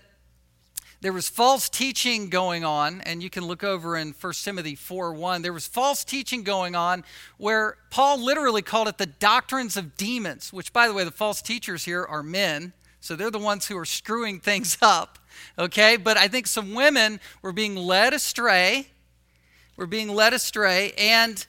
[1.04, 5.14] there was false teaching going on, and you can look over in 1 Timothy 4
[5.14, 5.42] 1.
[5.42, 7.04] There was false teaching going on
[7.38, 11.42] where Paul literally called it the doctrines of demons, which, by the way, the false
[11.42, 15.20] teachers here are men, so they're the ones who are screwing things up,
[15.60, 15.98] okay?
[15.98, 18.88] But I think some women were being led astray,
[19.76, 21.46] were being led astray, and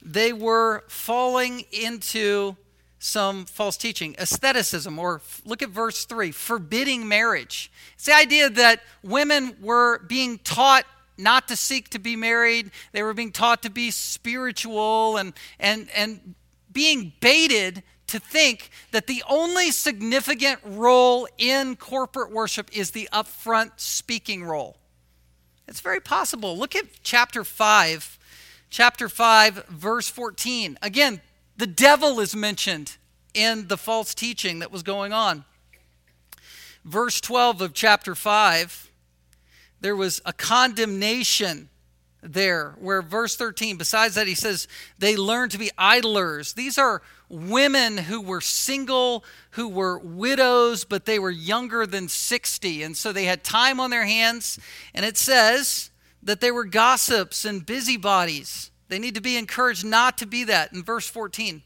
[0.00, 2.56] they were falling into
[3.04, 4.14] some false teaching.
[4.18, 7.70] Asceticism, or look at verse 3, forbidding marriage.
[7.96, 10.86] It's the idea that women were being taught
[11.18, 15.88] not to seek to be married, they were being taught to be spiritual and, and,
[15.94, 16.34] and
[16.72, 23.72] being baited to think that the only significant role in corporate worship is the upfront
[23.76, 24.78] speaking role.
[25.68, 26.56] It's very possible.
[26.56, 28.18] Look at chapter 5,
[28.70, 30.78] chapter 5, verse 14.
[30.82, 31.20] Again,
[31.56, 32.96] the devil is mentioned
[33.32, 35.44] in the false teaching that was going on.
[36.84, 38.90] Verse 12 of chapter 5,
[39.80, 41.68] there was a condemnation
[42.22, 44.66] there, where verse 13, besides that, he says,
[44.98, 46.54] they learned to be idlers.
[46.54, 52.82] These are women who were single, who were widows, but they were younger than 60.
[52.82, 54.58] And so they had time on their hands.
[54.94, 55.90] And it says
[56.22, 58.70] that they were gossips and busybodies.
[58.94, 61.62] They need to be encouraged not to be that in verse 14.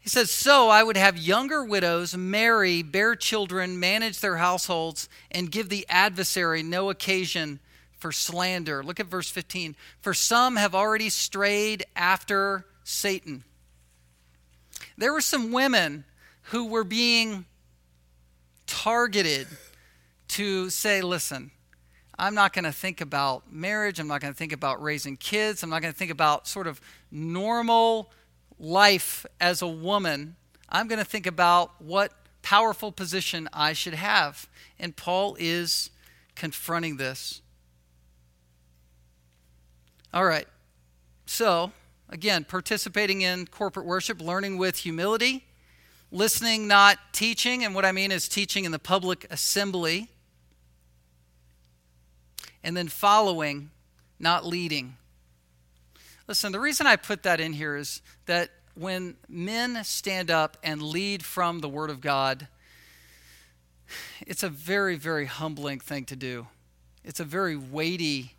[0.00, 5.52] He says, So I would have younger widows marry, bear children, manage their households, and
[5.52, 7.60] give the adversary no occasion
[8.00, 8.82] for slander.
[8.82, 9.76] Look at verse 15.
[10.00, 13.44] For some have already strayed after Satan.
[14.98, 16.04] There were some women
[16.50, 17.44] who were being
[18.66, 19.46] targeted
[20.30, 21.52] to say, listen,
[22.18, 23.98] I'm not going to think about marriage.
[23.98, 25.62] I'm not going to think about raising kids.
[25.62, 28.12] I'm not going to think about sort of normal
[28.58, 30.36] life as a woman.
[30.68, 34.48] I'm going to think about what powerful position I should have.
[34.78, 35.90] And Paul is
[36.36, 37.42] confronting this.
[40.12, 40.46] All right.
[41.26, 41.72] So,
[42.08, 45.44] again, participating in corporate worship, learning with humility,
[46.12, 47.64] listening, not teaching.
[47.64, 50.10] And what I mean is teaching in the public assembly
[52.64, 53.70] and then following,
[54.18, 54.96] not leading.
[56.26, 60.82] Listen, the reason I put that in here is that when men stand up and
[60.82, 62.48] lead from the Word of God,
[64.26, 66.46] it's a very, very humbling thing to do.
[67.04, 68.32] It's a very weighty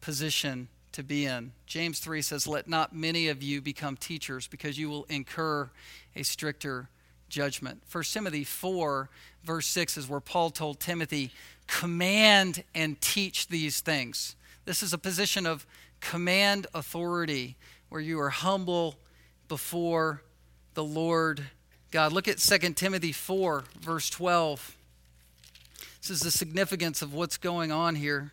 [0.00, 1.52] position to be in.
[1.66, 5.70] James 3 says, Let not many of you become teachers, because you will incur
[6.16, 6.88] a stricter
[7.30, 7.82] judgment.
[7.90, 9.08] 1 Timothy 4,
[9.44, 11.30] verse 6 is where Paul told Timothy,
[11.66, 14.36] command and teach these things.
[14.64, 15.66] This is a position of
[16.00, 17.56] command authority
[17.88, 18.96] where you are humble
[19.48, 20.22] before
[20.74, 21.42] the Lord
[21.90, 22.12] God.
[22.12, 24.76] Look at 2 Timothy 4, verse 12.
[26.00, 28.32] This is the significance of what's going on here.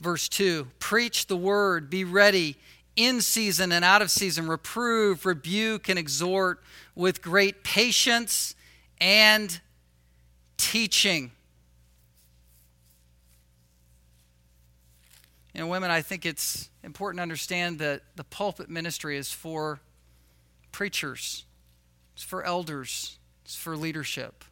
[0.00, 2.56] Verse 2 Preach the word, be ready
[3.00, 6.62] in season and out of season, reprove, rebuke, and exhort
[6.94, 8.54] with great patience
[9.00, 9.60] and
[10.58, 11.32] teaching.
[15.54, 19.80] You know, women, I think it's important to understand that the pulpit ministry is for
[20.70, 21.44] preachers,
[22.14, 24.44] it's for elders, it's for leadership.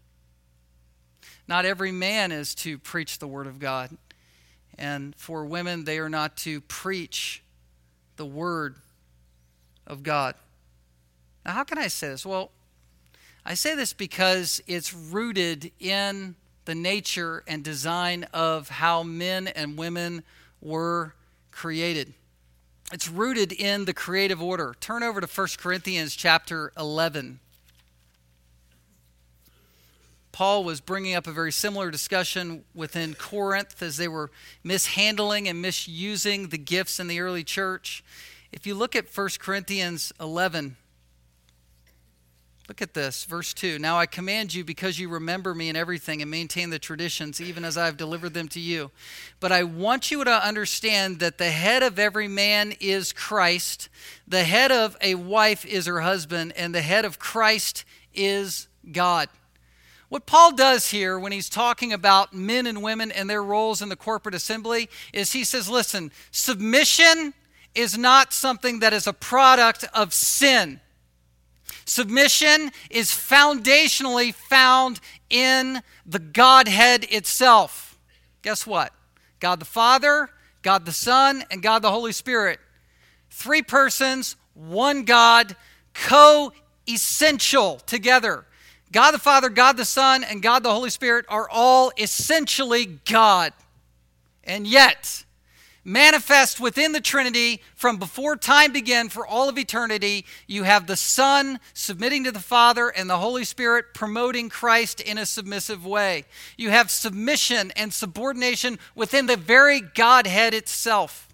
[1.47, 3.97] Not every man is to preach the Word of God.
[4.77, 7.43] And for women, they are not to preach
[8.19, 8.77] the Word
[9.87, 10.35] of God.
[11.47, 12.27] Now, how can I say this?
[12.27, 12.51] Well,
[13.47, 16.35] I say this because it's rooted in
[16.67, 20.23] the nature and design of how men and women
[20.61, 21.15] were
[21.51, 22.13] created.
[22.93, 24.75] it's rooted in the creative order.
[24.81, 27.41] Turn over to 1 Corinthians chapter 11.
[30.39, 34.31] Paul was bringing up a very similar discussion within Corinth as they were
[34.63, 38.05] mishandling and misusing the gifts in the early church.
[38.53, 40.77] If you look at 1 Corinthians 11,
[42.69, 43.81] look at this, verse 2.
[43.81, 47.65] Now I command you because you remember me in everything and maintain the traditions, even
[47.65, 48.93] as I have delivered them to you.
[49.41, 53.89] But I want you to understand that the head of every man is Christ,
[54.29, 57.85] the head of a wife is her husband, and the head of Christ
[58.15, 59.29] is God.
[60.09, 63.91] What Paul does here when he's talking about men and women and their roles in
[63.91, 67.35] the corporate assembly is he says, listen, submission
[67.75, 70.81] is not something that is a product of sin.
[71.85, 77.99] Submission is foundationally found in the Godhead itself.
[78.43, 78.93] Guess what?
[79.41, 80.31] God the Father,
[80.63, 82.61] God the Son, and God the Holy Spirit.
[83.31, 85.55] Three persons, one God,
[85.93, 86.53] co
[86.89, 88.47] essential together.
[88.93, 93.53] God the Father, God the Son, and God the Holy Spirit are all essentially God.
[94.45, 95.25] And yet,
[95.85, 100.97] manifest within the Trinity from before time began for all of eternity, you have the
[100.97, 106.25] Son submitting to the Father and the Holy Spirit promoting Christ in a submissive way.
[106.57, 111.28] You have submission and subordination within the very Godhead itself.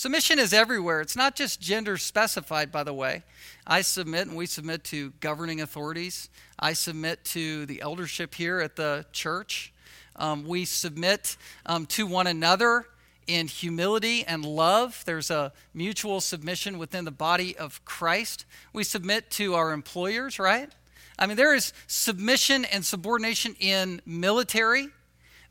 [0.00, 1.02] Submission is everywhere.
[1.02, 3.22] It's not just gender specified, by the way.
[3.66, 6.30] I submit and we submit to governing authorities.
[6.58, 9.74] I submit to the eldership here at the church.
[10.16, 11.36] Um, we submit
[11.66, 12.86] um, to one another
[13.26, 15.02] in humility and love.
[15.04, 18.46] There's a mutual submission within the body of Christ.
[18.72, 20.72] We submit to our employers, right?
[21.18, 24.88] I mean, there is submission and subordination in military.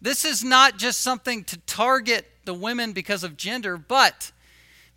[0.01, 4.31] This is not just something to target the women because of gender, but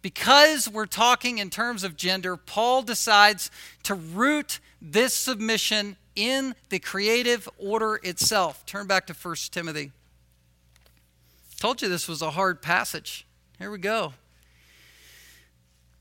[0.03, 3.51] because we're talking in terms of gender, Paul decides
[3.85, 8.67] to root this submission in the creative order itself.
[8.67, 9.93] Turn back to 1 Timothy.
[11.59, 13.25] Told you this was a hard passage.
[13.59, 14.15] Here we go.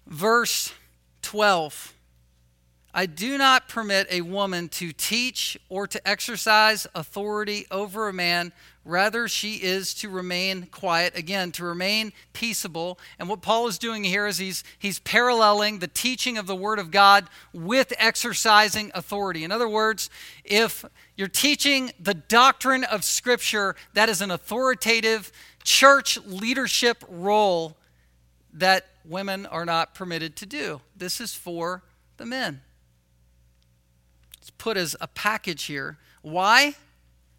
[0.07, 0.73] Verse
[1.21, 1.93] 12.
[2.93, 8.51] I do not permit a woman to teach or to exercise authority over a man.
[8.83, 12.97] Rather, she is to remain quiet, again, to remain peaceable.
[13.19, 16.79] And what Paul is doing here is he's, he's paralleling the teaching of the Word
[16.79, 19.43] of God with exercising authority.
[19.43, 20.09] In other words,
[20.43, 20.83] if
[21.15, 25.31] you're teaching the doctrine of Scripture, that is an authoritative
[25.63, 27.77] church leadership role
[28.51, 30.81] that women are not permitted to do.
[30.97, 31.83] This is for
[32.17, 32.61] the men.
[34.39, 35.99] It's put as a package here.
[36.23, 36.75] Why?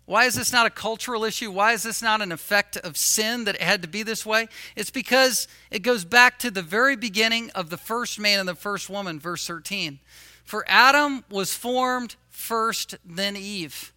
[0.05, 1.51] Why is this not a cultural issue?
[1.51, 4.49] Why is this not an effect of sin that it had to be this way?
[4.75, 8.55] It's because it goes back to the very beginning of the first man and the
[8.55, 10.01] first woman, verse 13.
[10.45, 13.93] For Adam was formed first, then Eve.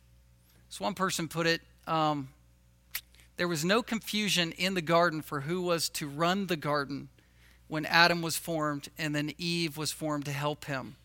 [0.70, 2.30] As one person put it, um,
[3.38, 7.10] there was no confusion in the garden for who was to run the garden
[7.68, 10.98] when Adam was formed, and then Eve was formed to help him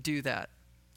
[0.00, 0.50] do that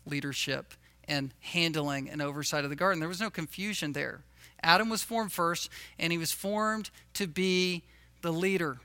[0.06, 0.74] leadership
[1.08, 3.00] and handling and oversight of the garden.
[3.00, 4.22] There was no confusion there.
[4.64, 7.84] Adam was formed first, and he was formed to be
[8.22, 8.80] the leader.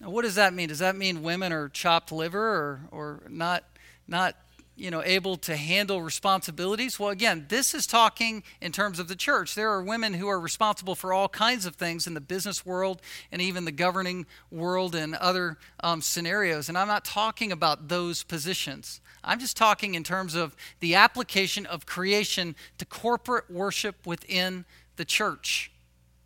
[0.00, 0.68] Now, what does that mean?
[0.68, 3.64] Does that mean women are chopped liver or, or not,
[4.06, 4.36] not
[4.80, 6.98] you know able to handle responsibilities?
[6.98, 9.54] Well again this is talking in terms of the church.
[9.54, 13.02] There are women who are responsible for all kinds of things in the business world
[13.30, 16.68] and even the governing world and other um, scenarios.
[16.68, 19.00] And i'm not talking about those positions.
[19.22, 24.64] I'm just talking in terms of the application of creation to corporate worship within
[24.96, 25.70] the church.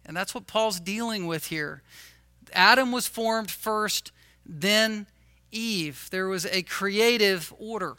[0.06, 1.82] And that's what paul's dealing with here.
[2.52, 4.12] Adam was formed first
[4.46, 5.06] then
[5.50, 6.08] eve.
[6.10, 7.96] There was a creative order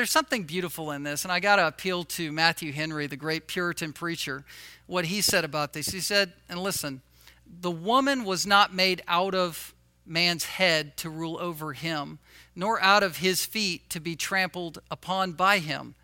[0.00, 3.46] there's something beautiful in this, and I got to appeal to Matthew Henry, the great
[3.46, 4.46] Puritan preacher,
[4.86, 5.90] what he said about this.
[5.90, 7.02] He said, and listen,
[7.46, 9.74] the woman was not made out of
[10.06, 12.18] man's head to rule over him,
[12.56, 15.94] nor out of his feet to be trampled upon by him,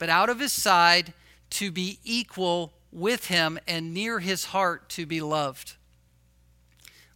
[0.00, 1.14] but out of his side
[1.50, 5.74] to be equal with him and near his heart to be loved.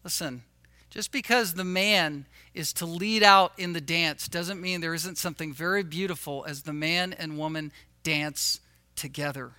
[0.04, 0.44] Listen,
[0.88, 2.26] just because the man
[2.58, 6.62] is to lead out in the dance doesn't mean there isn't something very beautiful as
[6.62, 7.70] the man and woman
[8.02, 8.58] dance
[8.96, 9.52] together.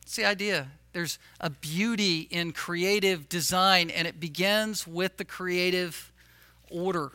[0.00, 0.68] It's the idea.
[0.92, 6.10] There's a beauty in creative design, and it begins with the creative
[6.70, 7.12] order.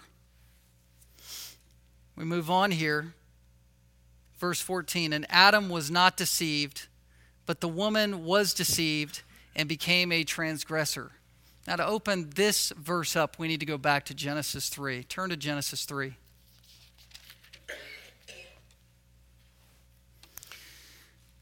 [2.16, 3.16] We move on here.
[4.38, 6.86] Verse 14 And Adam was not deceived,
[7.48, 9.24] but the woman was deceived
[9.56, 11.14] and became a transgressor.
[11.66, 15.04] Now, to open this verse up, we need to go back to Genesis 3.
[15.04, 16.16] Turn to Genesis 3.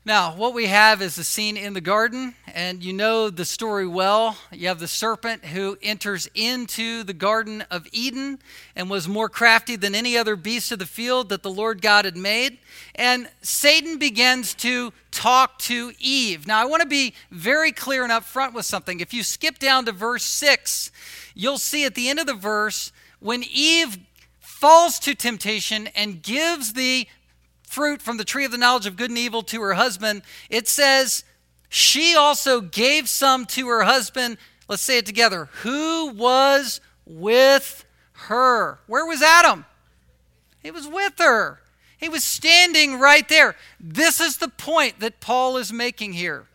[0.03, 3.85] Now, what we have is a scene in the garden, and you know the story
[3.85, 4.35] well.
[4.51, 8.39] You have the serpent who enters into the Garden of Eden
[8.75, 12.05] and was more crafty than any other beast of the field that the Lord God
[12.05, 12.57] had made.
[12.95, 16.47] And Satan begins to talk to Eve.
[16.47, 19.01] Now, I want to be very clear and upfront with something.
[19.01, 20.89] If you skip down to verse 6,
[21.35, 23.99] you'll see at the end of the verse when Eve
[24.39, 27.05] falls to temptation and gives the
[27.71, 30.67] fruit from the tree of the knowledge of good and evil to her husband, it
[30.67, 31.23] says,
[31.69, 34.37] she also gave some to her husband.
[34.67, 35.47] Let's say it together.
[35.61, 38.79] Who was with her?
[38.87, 39.65] Where was Adam?
[40.61, 41.61] He was with her.
[41.97, 43.55] He was standing right there.
[43.79, 46.47] This is the point that Paul is making here.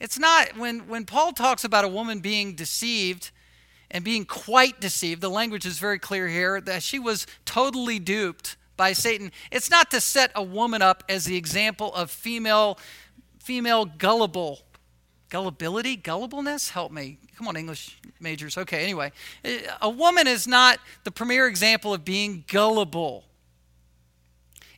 [0.00, 3.30] It's not when, when Paul talks about a woman being deceived
[3.92, 8.56] and being quite deceived, the language is very clear here that she was totally duped
[8.78, 9.30] by Satan.
[9.52, 12.78] It's not to set a woman up as the example of female
[13.38, 14.60] female gullible
[15.30, 16.70] gullibility, gullibleness.
[16.70, 17.18] Help me.
[17.36, 18.56] Come on, English majors.
[18.56, 19.12] Okay, anyway,
[19.80, 23.24] a woman is not the premier example of being gullible.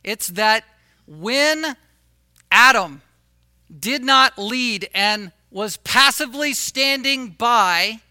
[0.03, 0.63] It's that
[1.07, 1.75] when
[2.51, 3.01] Adam
[3.79, 8.01] did not lead and was passively standing by,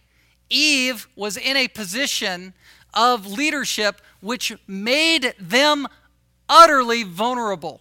[0.49, 2.55] Eve was in a position
[2.93, 5.87] of leadership which made them
[6.49, 7.81] utterly vulnerable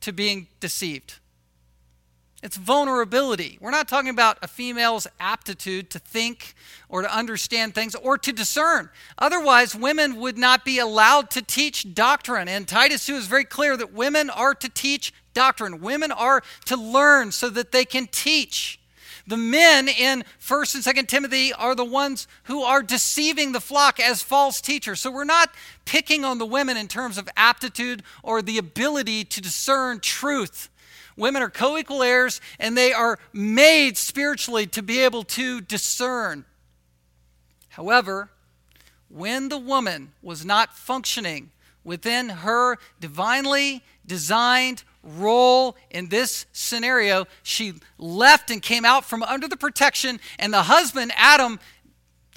[0.00, 1.14] to being deceived.
[2.44, 3.56] It's vulnerability.
[3.58, 6.52] We're not talking about a female's aptitude to think
[6.90, 8.90] or to understand things or to discern.
[9.16, 12.46] Otherwise, women would not be allowed to teach doctrine.
[12.46, 15.80] And Titus 2 is very clear that women are to teach doctrine.
[15.80, 18.78] Women are to learn so that they can teach.
[19.26, 23.98] The men in 1st and 2nd Timothy are the ones who are deceiving the flock
[23.98, 25.00] as false teachers.
[25.00, 25.50] So we're not
[25.86, 30.68] picking on the women in terms of aptitude or the ability to discern truth.
[31.16, 36.44] Women are co equal heirs and they are made spiritually to be able to discern.
[37.70, 38.30] However,
[39.08, 41.50] when the woman was not functioning
[41.82, 47.26] within her divinely designed role in this scenario.
[47.42, 51.60] She left and came out from under the protection, and the husband, Adam,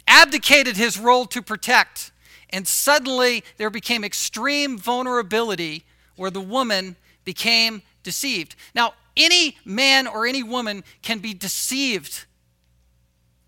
[0.08, 2.12] abdicated his role to protect.
[2.50, 5.84] And suddenly there became extreme vulnerability
[6.16, 6.96] where the woman
[7.26, 8.56] became deceived.
[8.74, 12.26] Now, any man or any woman can be deceived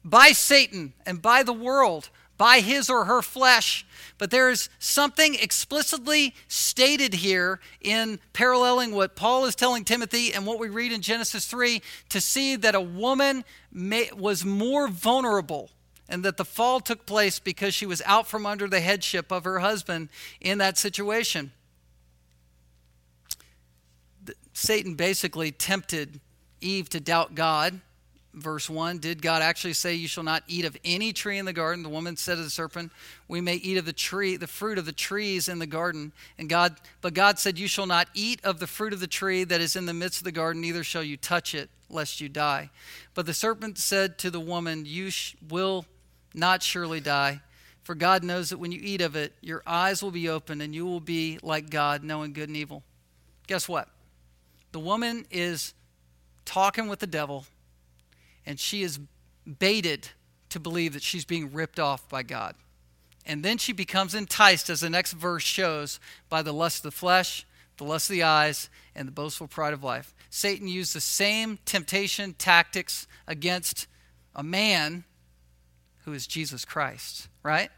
[0.03, 2.09] by Satan and by the world,
[2.39, 3.85] by his or her flesh
[4.19, 10.45] but there is something explicitly stated here in paralleling what Paul is telling Timothy and
[10.45, 15.71] what we read in Genesis 3 to see that a woman may, was more vulnerable
[16.09, 19.45] and that the fall took place because she was out from under the headship of
[19.45, 20.09] her husband
[20.41, 21.53] in that situation.
[24.51, 26.19] Satan basically tempted
[26.59, 27.79] Eve to doubt God
[28.39, 31.53] verse 1 Did God actually say, You shall not eat of any tree in the
[31.53, 31.83] garden?
[31.83, 32.91] The woman said to the serpent,
[33.27, 36.11] We may eat of the tree, the fruit of the trees in the garden.
[36.37, 39.43] And God, but God said, You shall not eat of the fruit of the tree
[39.43, 42.29] that is in the midst of the garden, neither shall you touch it, lest you
[42.29, 42.69] die.
[43.13, 45.85] But the serpent said to the woman, You sh- will
[46.33, 47.41] not surely die.
[47.83, 50.75] For God knows that when you eat of it, your eyes will be opened and
[50.75, 52.83] you will be like God, knowing good and evil.
[53.47, 53.87] Guess what?
[54.71, 55.73] The woman is
[56.45, 57.45] talking with the devil
[58.49, 58.99] and she is
[59.59, 60.09] baited
[60.49, 62.55] to believe that she's being ripped off by God.
[63.23, 66.97] And then she becomes enticed, as the next verse shows, by the lust of the
[66.97, 67.45] flesh,
[67.77, 70.15] the lust of the eyes, and the boastful pride of life.
[70.31, 73.85] Satan used the same temptation tactics against
[74.35, 75.03] a man
[76.05, 77.69] who is Jesus Christ, right?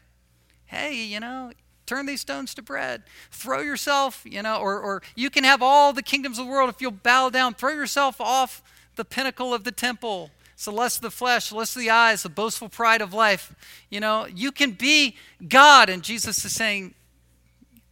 [0.64, 1.52] Hey, you know,
[1.84, 3.02] turn these stones to bread.
[3.30, 6.70] Throw yourself, you know, or, or you can have all the kingdoms of the world
[6.70, 7.52] if you'll bow down.
[7.52, 8.62] Throw yourself off
[8.96, 10.30] the pinnacle of the temple.
[10.62, 13.12] It's the lust of the flesh, the lust of the eyes, the boastful pride of
[13.12, 13.52] life.
[13.90, 15.16] You know, you can be
[15.48, 15.88] God.
[15.88, 16.94] And Jesus is saying,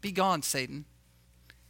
[0.01, 0.85] Be gone, Satan.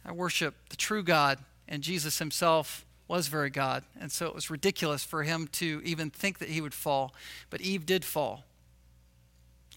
[0.05, 1.39] I worship the true God.
[1.67, 3.83] And Jesus himself was very God.
[3.99, 7.15] And so it was ridiculous for him to even think that he would fall.
[7.49, 8.43] But Eve did fall.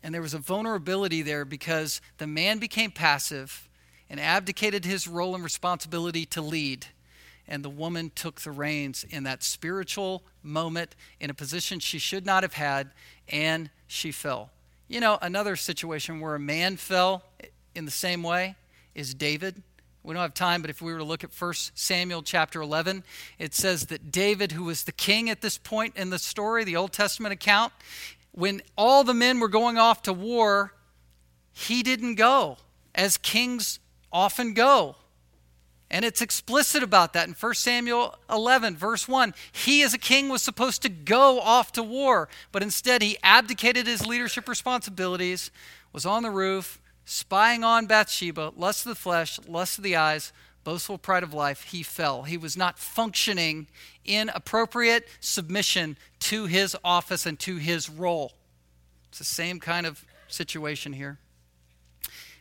[0.03, 3.67] And there was a vulnerability there because the man became passive
[4.11, 6.89] and abdicated his role and responsibility to lead
[7.47, 12.25] and the woman took the reins in that spiritual moment in a position she should
[12.25, 12.91] not have had,
[13.29, 14.51] and she fell.
[14.89, 17.25] You know, another situation where a man fell
[17.75, 18.57] in the same way
[18.95, 19.63] is David.
[20.03, 23.05] We don't have time, but if we were to look at 1 Samuel chapter 11,
[23.39, 26.77] it says that David, who was the king at this point in the story, the
[26.77, 27.73] Old Testament account,
[28.33, 30.75] when all the men were going off to war,
[31.53, 32.59] he didn't go,
[32.95, 33.79] as kings
[34.13, 34.97] often go.
[35.91, 39.35] And it's explicit about that in 1 Samuel 11, verse 1.
[39.53, 43.87] He, as a king, was supposed to go off to war, but instead he abdicated
[43.87, 45.51] his leadership responsibilities,
[45.93, 50.33] was on the roof, spying on Bathsheba, lust of the flesh, lust of the eyes,
[50.65, 51.65] boastful pride of life.
[51.65, 52.23] He fell.
[52.23, 53.69] He was not functioning
[54.05, 58.33] in appropriate submission to his office and to his role.
[59.11, 61.19] It's the same kind of situation here.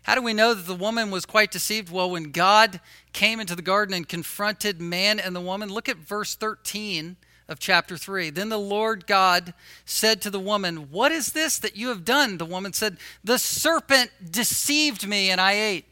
[0.03, 1.89] How do we know that the woman was quite deceived?
[1.89, 2.81] Well, when God
[3.13, 7.15] came into the garden and confronted man and the woman, look at verse 13
[7.47, 8.29] of chapter 3.
[8.29, 9.53] Then the Lord God
[9.85, 12.37] said to the woman, What is this that you have done?
[12.37, 15.85] The woman said, The serpent deceived me and I ate.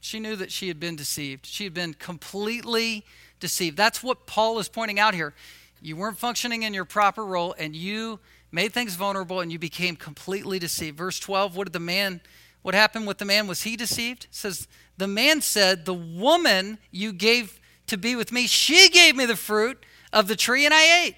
[0.00, 1.46] She knew that she had been deceived.
[1.46, 3.04] She had been completely
[3.40, 3.76] deceived.
[3.76, 5.32] That's what Paul is pointing out here.
[5.80, 8.18] You weren't functioning in your proper role and you
[8.50, 10.98] made things vulnerable and you became completely deceived.
[10.98, 12.20] Verse 12, what did the man
[12.62, 13.46] what happened with the man?
[13.46, 14.24] Was he deceived?
[14.24, 19.16] It says, The man said, The woman you gave to be with me, she gave
[19.16, 21.16] me the fruit of the tree and I ate.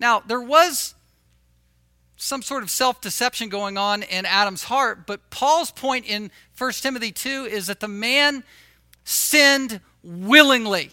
[0.00, 0.94] Now, there was
[2.16, 6.72] some sort of self deception going on in Adam's heart, but Paul's point in 1
[6.72, 8.44] Timothy 2 is that the man
[9.04, 10.90] sinned willingly.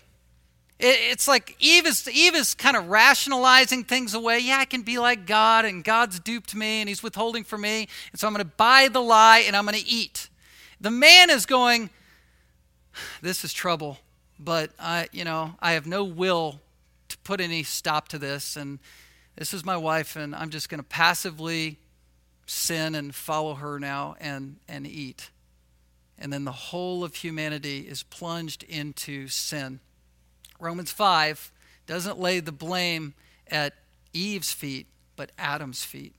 [0.81, 4.39] It's like Eve is, Eve is kind of rationalizing things away.
[4.39, 7.89] Yeah, I can be like God, and God's duped me, and He's withholding for me,
[8.11, 10.29] and so I'm going to buy the lie and I'm going to eat.
[10.79, 11.89] The man is going,
[13.21, 13.97] This is trouble,
[14.39, 16.61] but I, you know, I have no will
[17.09, 18.79] to put any stop to this, and
[19.35, 21.77] this is my wife, and I'm just going to passively
[22.45, 25.29] sin and follow her now and, and eat.
[26.17, 29.81] And then the whole of humanity is plunged into sin.
[30.59, 31.51] Romans 5
[31.87, 33.13] doesn't lay the blame
[33.47, 33.73] at
[34.13, 36.15] Eve's feet, but Adam's feet.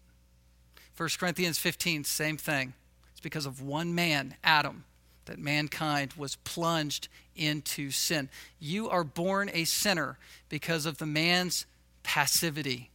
[0.97, 2.75] 1 Corinthians 15, same thing.
[3.13, 4.85] It's because of one man, Adam,
[5.27, 8.29] that mankind was plunged into sin.
[8.59, 10.19] You are born a sinner
[10.49, 11.67] because of the man's
[12.03, 12.91] passivity.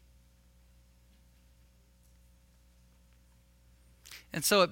[4.33, 4.69] And so it,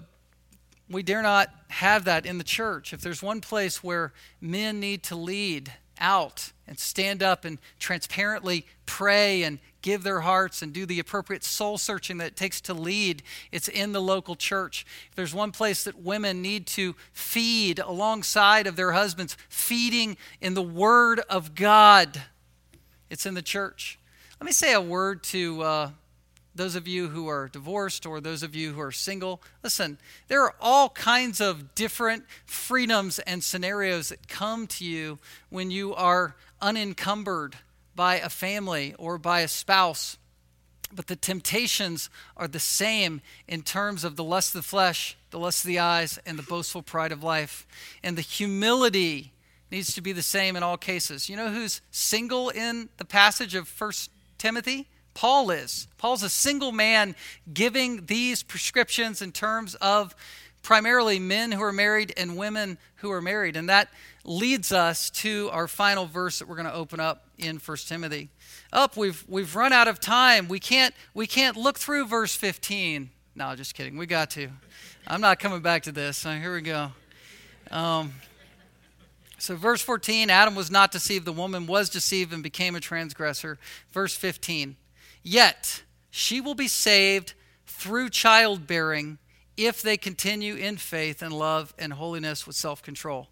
[0.89, 2.93] we dare not have that in the church.
[2.93, 8.65] If there's one place where men need to lead, out and stand up and transparently
[8.85, 12.73] pray and give their hearts and do the appropriate soul searching that it takes to
[12.73, 13.21] lead,
[13.51, 14.85] it's in the local church.
[15.09, 20.53] If there's one place that women need to feed alongside of their husbands, feeding in
[20.53, 22.21] the Word of God,
[23.09, 23.99] it's in the church.
[24.39, 25.89] Let me say a word to uh,
[26.55, 29.97] those of you who are divorced or those of you who are single, listen,
[30.27, 35.95] there are all kinds of different freedoms and scenarios that come to you when you
[35.95, 37.55] are unencumbered
[37.95, 40.17] by a family or by a spouse.
[40.95, 45.39] But the temptations are the same in terms of the lust of the flesh, the
[45.39, 47.65] lust of the eyes, and the boastful pride of life.
[48.03, 49.33] And the humility
[49.71, 51.29] needs to be the same in all cases.
[51.29, 54.87] You know who's single in the passage of First Timothy?
[55.13, 55.87] Paul is.
[55.97, 57.15] Paul's a single man
[57.53, 60.15] giving these prescriptions in terms of
[60.63, 63.55] primarily men who are married and women who are married.
[63.55, 63.89] And that
[64.23, 68.29] leads us to our final verse that we're going to open up in 1 Timothy.
[68.71, 70.47] Up, we've we've run out of time.
[70.47, 73.09] We can't we can't look through verse 15.
[73.35, 73.97] No, just kidding.
[73.97, 74.49] We got to.
[75.05, 76.17] I'm not coming back to this.
[76.17, 76.91] So here we go.
[77.69, 78.13] Um,
[79.37, 83.59] so, verse 14 Adam was not deceived, the woman was deceived and became a transgressor.
[83.91, 84.77] Verse 15
[85.23, 87.33] Yet she will be saved
[87.65, 89.17] through childbearing
[89.55, 93.29] if they continue in faith and love and holiness with self control.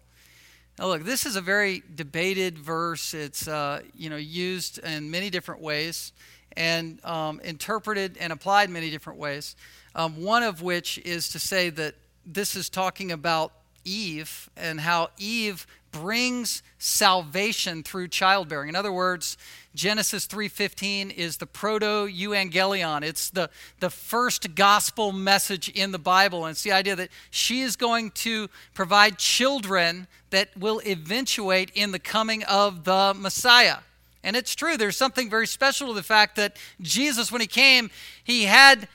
[0.78, 3.12] Now, look, this is a very debated verse.
[3.12, 6.12] It's uh, you know used in many different ways
[6.56, 9.56] and um, interpreted and applied many different ways.
[9.94, 13.52] Um, one of which is to say that this is talking about
[13.84, 18.68] Eve and how Eve brings salvation through childbearing.
[18.68, 19.36] In other words,
[19.74, 23.02] Genesis 3:15 is the proto evangelion.
[23.02, 23.48] It's the,
[23.80, 26.44] the first gospel message in the Bible.
[26.44, 31.92] And it's the idea that she is going to provide children that will eventuate in
[31.92, 33.78] the coming of the Messiah.
[34.22, 37.90] And it's true, there's something very special to the fact that Jesus, when he came,
[38.22, 38.88] he had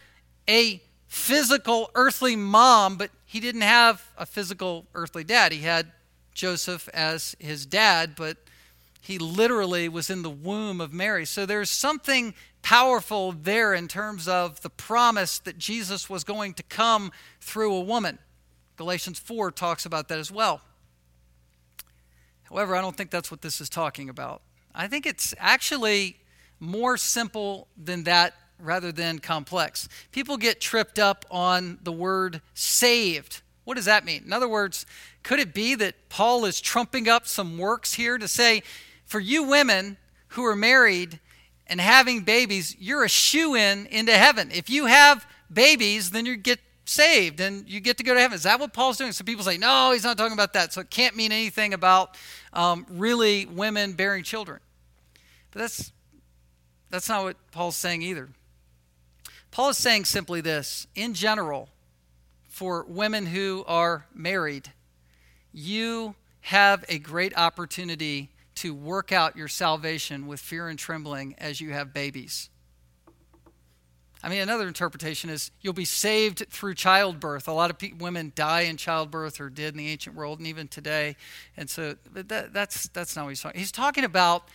[0.48, 5.52] a physical earthly mom, but he didn't have a physical earthly dad.
[5.52, 5.92] He had
[6.34, 8.38] Joseph as his dad, but
[9.08, 11.26] he literally was in the womb of Mary.
[11.26, 16.64] So there's something powerful there in terms of the promise that Jesus was going to
[16.64, 18.20] come through a woman.
[18.76, 20.60] Galatians 4 talks about that as well.
[22.44, 24.42] However, I don't think that's what this is talking about.
[24.76, 26.18] I think it's actually
[26.60, 29.88] more simple than that rather than complex.
[30.12, 33.42] People get tripped up on the word saved.
[33.64, 34.24] What does that mean?
[34.26, 34.86] In other words,
[35.24, 38.64] could it be that Paul is trumping up some works here to say,
[39.08, 39.98] for you women
[40.30, 41.20] who are married
[41.66, 44.52] and having babies, you're a shoe in into heaven.
[44.52, 48.36] If you have babies, then you get saved and you get to go to heaven.
[48.36, 49.12] Is that what Paul's doing?
[49.14, 50.74] So people say, no, he's not talking about that.
[50.74, 52.18] So it can't mean anything about
[52.54, 54.60] um, really women bearing children.
[55.52, 55.92] But that's,
[56.90, 58.30] that's not what Paul's saying either.
[59.52, 61.70] Paul is saying simply this in general,
[62.48, 64.72] for women who are married,
[65.54, 71.62] you have a great opportunity to work out your salvation with fear and trembling as
[71.62, 72.50] you have babies.
[74.24, 77.48] I mean, another interpretation is you'll be saved through childbirth.
[77.48, 80.48] A lot of pe- women die in childbirth or did in the ancient world and
[80.48, 81.16] even today.
[81.56, 84.50] And so that, that's, that's not what he's talking He's talking about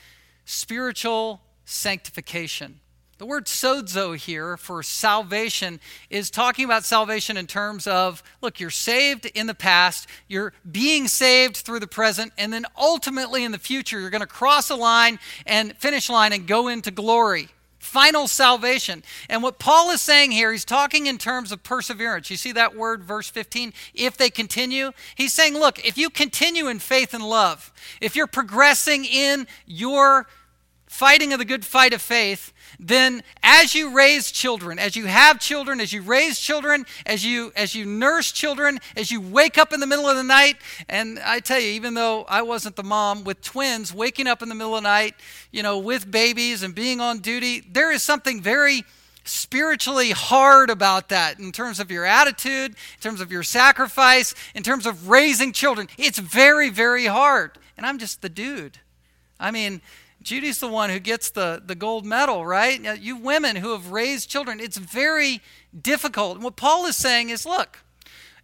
[0.45, 2.81] spiritual sanctification.
[3.23, 5.79] The word sozo here for salvation
[6.11, 11.07] is talking about salvation in terms of look, you're saved in the past, you're being
[11.07, 14.75] saved through the present, and then ultimately in the future, you're going to cross a
[14.75, 17.51] line and finish line and go into glory.
[17.79, 19.05] Final salvation.
[19.29, 22.29] And what Paul is saying here, he's talking in terms of perseverance.
[22.29, 23.73] You see that word, verse 15?
[23.95, 28.27] If they continue, he's saying, look, if you continue in faith and love, if you're
[28.27, 30.27] progressing in your
[30.93, 35.40] fighting of the good fight of faith, then as you raise children, as you have
[35.40, 39.72] children, as you raise children, as you as you nurse children, as you wake up
[39.72, 40.57] in the middle of the night,
[40.90, 44.51] and I tell you, even though I wasn't the mom with twins, waking up in
[44.51, 45.14] the middle of the night,
[45.51, 48.84] you know, with babies and being on duty, there is something very
[49.24, 54.62] spiritually hard about that in terms of your attitude, in terms of your sacrifice, in
[54.62, 55.88] terms of raising children.
[55.97, 57.53] It's very, very hard.
[57.78, 58.78] And I'm just the dude.
[59.40, 59.80] I mean,
[60.23, 62.81] Judy's the one who gets the, the gold medal, right?
[63.01, 65.41] You women who have raised children, it's very
[65.79, 66.37] difficult.
[66.37, 67.79] And what Paul is saying is look,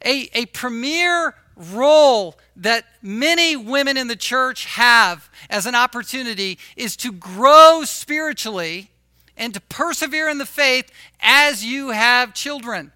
[0.04, 6.96] a, a premier role that many women in the church have as an opportunity is
[6.96, 8.90] to grow spiritually
[9.36, 12.92] and to persevere in the faith as you have children.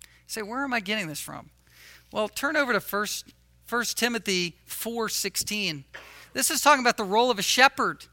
[0.00, 1.50] You say, where am I getting this from?
[2.12, 3.06] Well, turn over to 1,
[3.68, 5.84] 1 Timothy 4.16.
[6.32, 8.06] This is talking about the role of a shepherd.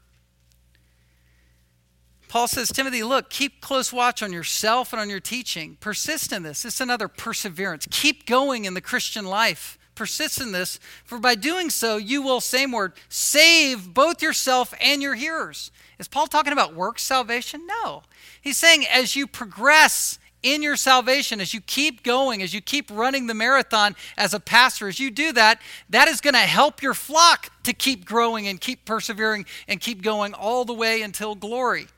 [2.28, 5.76] Paul says, Timothy, look, keep close watch on yourself and on your teaching.
[5.80, 6.64] Persist in this.
[6.64, 7.88] It's another perseverance.
[7.90, 9.78] Keep going in the Christian life.
[9.96, 15.02] Persist in this, for by doing so, you will, same word, save both yourself and
[15.02, 15.70] your hearers.
[15.98, 17.66] Is Paul talking about work salvation?
[17.66, 18.04] No.
[18.40, 22.90] He's saying as you progress in your salvation, as you keep going, as you keep
[22.90, 25.60] running the marathon as a pastor, as you do that,
[25.90, 30.02] that is going to help your flock to keep growing and keep persevering and keep
[30.02, 31.88] going all the way until glory.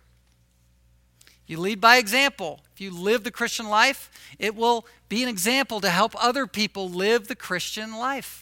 [1.47, 2.61] You lead by example.
[2.72, 6.88] If you live the Christian life, it will be an example to help other people
[6.88, 8.41] live the Christian life.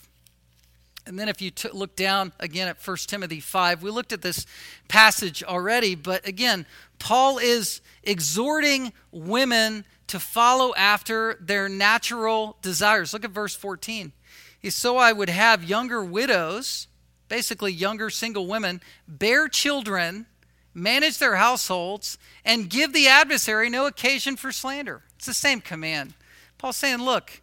[1.07, 4.22] And then if you t- look down again at 1 Timothy 5, we looked at
[4.22, 4.46] this
[4.88, 6.66] passage already, but again,
[6.98, 13.12] Paul is exhorting women to follow after their natural desires.
[13.12, 14.12] Look at verse 14.
[14.61, 16.88] He's, so I would have younger widows,
[17.28, 20.26] basically younger single women, bear children,
[20.74, 25.03] manage their households, and give the adversary no occasion for slander.
[25.16, 26.14] It's the same command.
[26.59, 27.40] Paul's saying, look,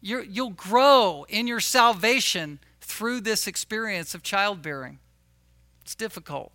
[0.00, 4.98] you will grow in your salvation through this experience of childbearing.
[5.82, 6.50] It's difficult.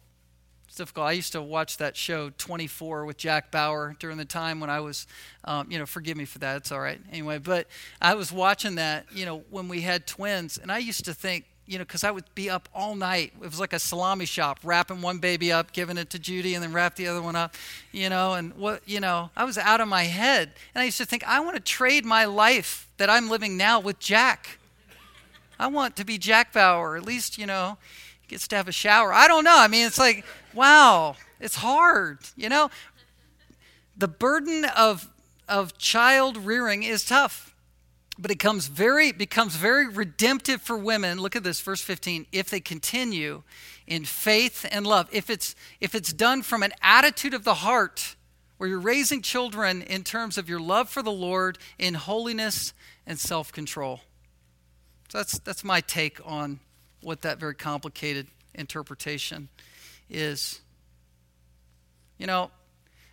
[0.67, 1.05] It's difficult.
[1.05, 4.79] I used to watch that show 24 with Jack Bauer during the time when I
[4.79, 5.05] was,
[5.45, 6.57] um, you know, forgive me for that.
[6.57, 6.99] It's all right.
[7.11, 7.67] Anyway, but
[8.01, 11.45] I was watching that, you know, when we had twins, and I used to think,
[11.67, 13.33] you know, because I would be up all night.
[13.35, 16.63] It was like a salami shop, wrapping one baby up, giving it to Judy, and
[16.63, 17.55] then wrap the other one up,
[17.91, 20.53] you know, and what, you know, I was out of my head.
[20.73, 23.79] And I used to think, I want to trade my life that I'm living now
[23.79, 24.57] with Jack.
[25.63, 26.97] I want to be Jack Bauer.
[26.97, 27.77] At least, you know,
[28.19, 29.13] he gets to have a shower.
[29.13, 29.57] I don't know.
[29.57, 32.69] I mean, it's like, wow, it's hard, you know?
[33.95, 35.09] The burden of,
[35.47, 37.55] of child rearing is tough,
[38.19, 41.21] but it comes very, becomes very redemptive for women.
[41.21, 42.25] Look at this, verse 15.
[42.33, 43.43] If they continue
[43.87, 48.17] in faith and love, if it's, if it's done from an attitude of the heart,
[48.57, 52.73] where you're raising children in terms of your love for the Lord in holiness
[53.07, 54.01] and self control.
[55.13, 56.59] So that's, that's my take on
[57.03, 59.47] what that very complicated interpretation
[60.09, 60.59] is.
[62.17, 62.49] You know,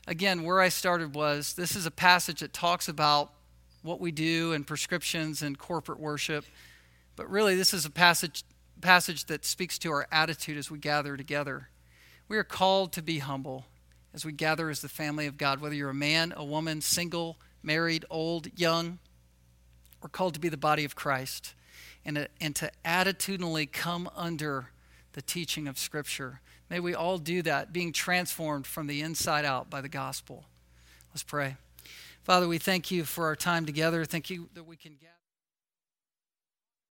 [0.06, 3.32] again, where I started was this is a passage that talks about
[3.82, 6.46] what we do and prescriptions and corporate worship,
[7.16, 8.44] but really this is a passage
[8.80, 11.68] passage that speaks to our attitude as we gather together.
[12.28, 13.66] We are called to be humble
[14.14, 17.36] as we gather as the family of God, whether you're a man, a woman, single,
[17.62, 19.00] married, old, young.
[20.02, 21.52] We're called to be the body of Christ
[22.04, 24.70] and to, and to attitudinally come under
[25.12, 26.40] the teaching of Scripture.
[26.68, 30.44] May we all do that, being transformed from the inside out by the gospel.
[31.12, 31.56] Let's pray.
[32.22, 34.04] Father, we thank you for our time together.
[34.04, 35.19] Thank you that we can gather.